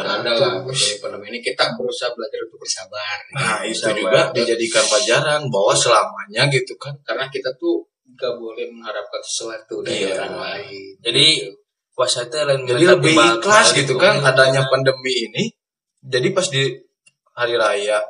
ratus. 0.00 0.96
pandemi 1.04 1.28
ini 1.28 1.44
kita 1.44 1.76
berusaha 1.76 2.08
belajar 2.16 2.48
untuk 2.48 2.64
bersabar. 2.64 3.16
Nah 3.36 3.60
itu 3.60 3.76
Sabar. 3.84 3.96
juga 4.00 4.20
dijadikan 4.32 4.84
pelajaran 4.88 5.40
bahwa 5.52 5.76
selamanya 5.76 6.48
gitu 6.48 6.72
kan. 6.80 6.96
Karena 7.04 7.28
kita 7.28 7.52
tuh 7.60 7.84
gak 8.16 8.32
boleh 8.40 8.72
mengharapkan 8.72 9.20
sesuatu 9.20 9.84
dari 9.84 10.08
Iya. 10.08 10.16
orang 10.16 10.36
lain. 10.40 10.96
Jadi 11.04 11.26
Gitu. 11.44 11.52
puasa 11.92 12.24
itu 12.24 12.36
lain 12.40 12.64
Jadi 12.64 12.84
lebih 12.88 13.14
ikhlas 13.36 13.68
gitu 13.76 13.94
kan 14.00 14.16
adanya 14.24 14.64
pandemi 14.72 15.28
ini. 15.28 15.44
Jadi 16.00 16.28
pas 16.32 16.48
di 16.48 16.72
hari 17.36 17.54
raya 17.60 18.00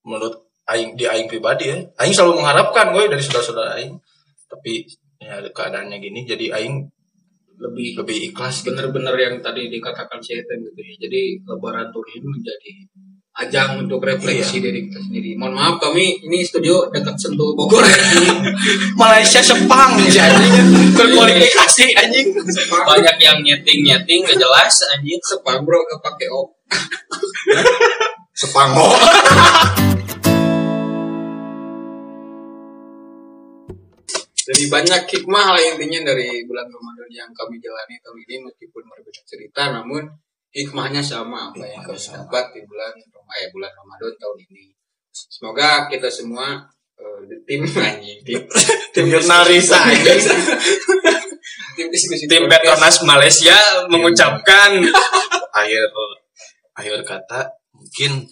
menurut 0.00 0.45
aing 0.66 0.98
di 0.98 1.04
aing 1.06 1.30
pribadi 1.30 1.70
ya, 1.70 1.78
aing 2.02 2.14
selalu 2.14 2.42
mengharapkan 2.42 2.90
gue 2.90 3.06
dari 3.06 3.22
saudara-saudara 3.22 3.78
aing. 3.78 3.94
Tapi 4.46 4.86
ya 5.22 5.42
keadaannya 5.50 5.96
gini 5.98 6.26
jadi 6.26 6.54
aing 6.54 6.86
lebih 7.56 7.96
lebih 7.96 8.16
ikhlas 8.32 8.60
gitu. 8.60 8.72
bener-bener 8.72 9.16
yang 9.16 9.34
tadi 9.40 9.72
dikatakan 9.72 10.20
Syaitan 10.20 10.60
gitu 10.60 10.80
ya. 10.80 11.08
Jadi 11.08 11.40
Lebaran 11.46 11.88
tahun 11.88 12.06
ini 12.20 12.26
menjadi 12.28 12.70
ajang 13.36 13.84
untuk 13.84 14.00
refleksi 14.00 14.64
diri 14.64 14.88
kita 14.88 15.00
sendiri. 15.00 15.36
Mohon 15.36 15.54
maaf 15.60 15.76
kami 15.76 16.24
ini 16.24 16.40
studio 16.40 16.88
dekat 16.88 17.16
Sentul 17.20 17.52
Bogor. 17.52 17.84
Malaysia 19.00 19.44
Sepang 19.44 20.00
sih 20.00 20.20
anjing 20.20 20.92
berkualifikasi 20.96 21.84
anjing 22.00 22.32
banyak 22.88 23.16
yang 23.20 23.36
nyeting 23.44 23.84
nyeting 23.84 24.24
gak 24.24 24.40
jelas 24.40 24.72
anjing 24.96 25.20
Sepang 25.20 25.64
bro 25.68 25.80
gak 25.84 26.00
pakai 26.00 26.28
op. 26.32 26.48
Sepango 28.36 28.92
Jadi 34.46 34.70
banyak 34.70 35.02
hikmah 35.10 35.46
lah 35.58 35.62
intinya 35.74 36.14
dari 36.14 36.46
bulan 36.46 36.70
Ramadan 36.70 37.10
yang 37.10 37.30
kami 37.34 37.58
jalani 37.58 37.98
tahun 37.98 38.18
ini 38.30 38.36
meskipun 38.46 38.82
berbeda 38.86 39.22
cerita 39.26 39.62
namun 39.74 40.06
hikmahnya 40.54 41.02
sama 41.02 41.50
apa 41.50 41.66
yang 41.66 41.82
kami 41.82 41.98
dapat 41.98 42.44
di 42.54 42.60
bulan 42.62 42.94
eh, 43.42 43.48
bulan 43.50 43.72
Ramadan 43.74 44.14
tahun 44.14 44.38
ini. 44.46 44.70
Semoga 45.10 45.90
kita 45.90 46.06
semua 46.06 46.62
di 47.26 47.36
tim 47.44 47.62
anjing 47.90 48.20
tim 48.24 48.42
tim 48.94 49.06
anjing 49.10 50.20
tim 51.76 51.86
diskusi 51.92 52.24
tim. 52.30 52.46
Petronas 52.46 53.02
Malaysia 53.04 53.56
mengucapkan 53.90 54.78
akhir 55.60 55.82
akhir 56.76 56.96
kata 57.02 57.40
mungkin 57.74 58.24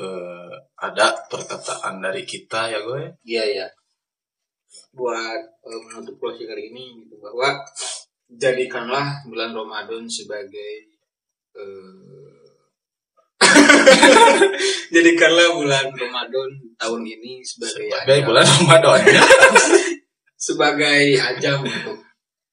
eh, 0.00 0.54
ada 0.80 1.06
perkataan 1.28 2.02
dari 2.02 2.24
kita 2.24 2.72
ya 2.72 2.80
gue 2.82 3.20
Iya 3.22 3.44
ya. 3.62 3.66
Buat 4.90 5.42
eh, 5.66 5.80
menutup 5.86 6.18
closing 6.18 6.50
kali 6.50 6.74
ini 6.74 7.06
gitu 7.06 7.14
bahwa 7.22 7.62
jadikanlah 8.30 9.22
bulan 9.26 9.54
Ramadan 9.54 10.06
sebagai 10.10 10.72
eh, 11.54 12.40
jadikanlah 14.94 15.56
bulan 15.56 15.86
Ramadan 15.94 16.50
tahun 16.76 17.02
ini 17.06 17.40
sebagai 17.42 17.88
sebagai 17.88 18.18
ajang, 18.18 18.26
bulan 18.28 18.46
Ramadan. 18.46 19.00
Sebagai 20.40 21.20
ajang 21.20 21.60
untuk 21.60 22.00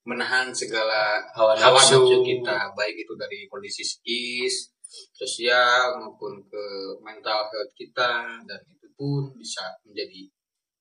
menahan 0.03 0.51
segala 0.51 1.23
Hawa 1.31 1.55
nafsu. 1.55 2.03
kita 2.19 2.75
baik 2.75 2.99
itu 2.99 3.15
dari 3.15 3.47
kondisi 3.47 3.79
psikis, 3.79 4.75
sosial 5.15 5.99
maupun 5.99 6.39
ke 6.47 6.63
mental 7.03 7.47
health 7.47 7.73
kita 7.75 8.43
dan 8.47 8.59
itu 8.67 8.87
pun 8.95 9.31
bisa 9.35 9.63
menjadi 9.83 10.27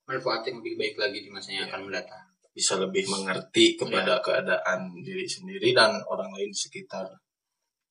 manfaat 0.06 0.46
yang 0.46 0.62
lebih 0.62 0.74
baik 0.78 0.94
lagi 0.96 1.18
di 1.26 1.30
masa 1.30 1.50
yang 1.52 1.66
akan 1.68 1.90
mendatang. 1.90 2.24
bisa 2.56 2.72
lebih 2.80 3.04
mengerti 3.12 3.76
kepada 3.76 4.16
keadaan 4.24 4.96
diri 5.04 5.28
sendiri 5.28 5.76
dan 5.76 6.00
orang 6.08 6.32
lain 6.32 6.48
di 6.48 6.56
sekitar 6.56 7.04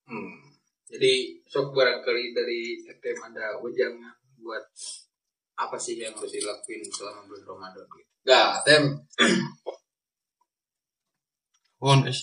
Hmm. 0.06 0.38
Jadi 0.86 1.41
sok 1.49 1.73
barangkali 1.73 2.30
dari 2.38 2.78
FTM 2.86 3.34
ada 3.34 3.58
ujangan 3.58 4.13
buat 4.38 4.62
apa 5.58 5.78
sih 5.82 5.97
yang 5.97 6.13
harus 6.13 6.30
dilakuin 6.30 6.86
selama 6.93 7.25
bulan 7.25 7.43
Ramadan 7.49 7.86
gitu. 7.89 8.12
Nah, 8.30 8.62
tem 8.62 8.84
Won 11.82 12.06
ya. 12.06 12.13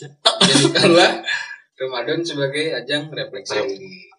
jadikanlah 0.46 1.26
Ramadan 1.74 2.22
sebagai 2.22 2.70
ajang 2.78 3.10
refleksi. 3.10 3.58
Iya. 3.58 4.12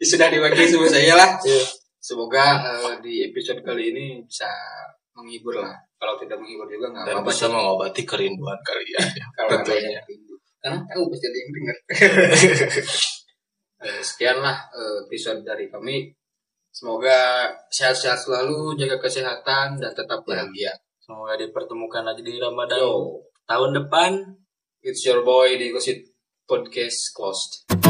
Ya, 0.00 0.04
sudah 0.10 0.28
diwakili 0.28 0.68
sama 0.68 0.88
saya 0.88 1.16
lah. 1.16 1.40
Semoga 2.10 2.44
eh, 2.74 2.98
di 2.98 3.22
episode 3.22 3.62
kali 3.62 3.94
ini 3.94 4.18
bisa 4.26 4.50
menghibur 5.14 5.62
lah. 5.62 5.78
Kalau 5.94 6.18
tidak 6.18 6.42
menghibur 6.42 6.66
juga 6.66 6.90
nggak 6.90 7.04
Dan 7.06 7.14
apa-apa 7.14 7.30
bisa 7.30 7.46
sih. 7.46 7.52
mengobati 7.54 8.02
kerinduan 8.02 8.58
kalian 8.66 9.06
ya. 9.14 9.26
Kalau 9.38 9.50
ada 9.52 9.62
tentunya. 9.62 9.90
yang 9.94 10.06
rindu. 10.10 10.34
Karena 10.58 10.78
tahu 10.90 11.02
pasti 11.06 11.26
ada 11.26 11.38
yang 11.38 11.50
dengar. 11.54 11.76
Eh, 13.80 14.02
Sekianlah 14.04 14.68
eh, 14.76 14.96
episode 15.06 15.40
dari 15.40 15.70
kami. 15.70 16.12
Semoga 16.68 17.48
sehat-sehat 17.72 18.20
selalu, 18.20 18.76
jaga 18.76 19.00
kesehatan 19.00 19.80
dan 19.80 19.90
tetap 19.90 20.20
bahagia. 20.22 20.68
semoga 21.00 21.34
dipertemukan 21.34 22.04
lagi 22.04 22.20
di 22.20 22.36
Ramadan 22.36 22.76
Yo, 22.78 23.18
tahun 23.42 23.70
depan 23.74 24.10
it's 24.80 25.02
your 25.02 25.24
boy 25.24 25.56
di 25.56 25.72
Gossip 25.72 25.96
Podcast 26.44 27.10
Closed. 27.10 27.89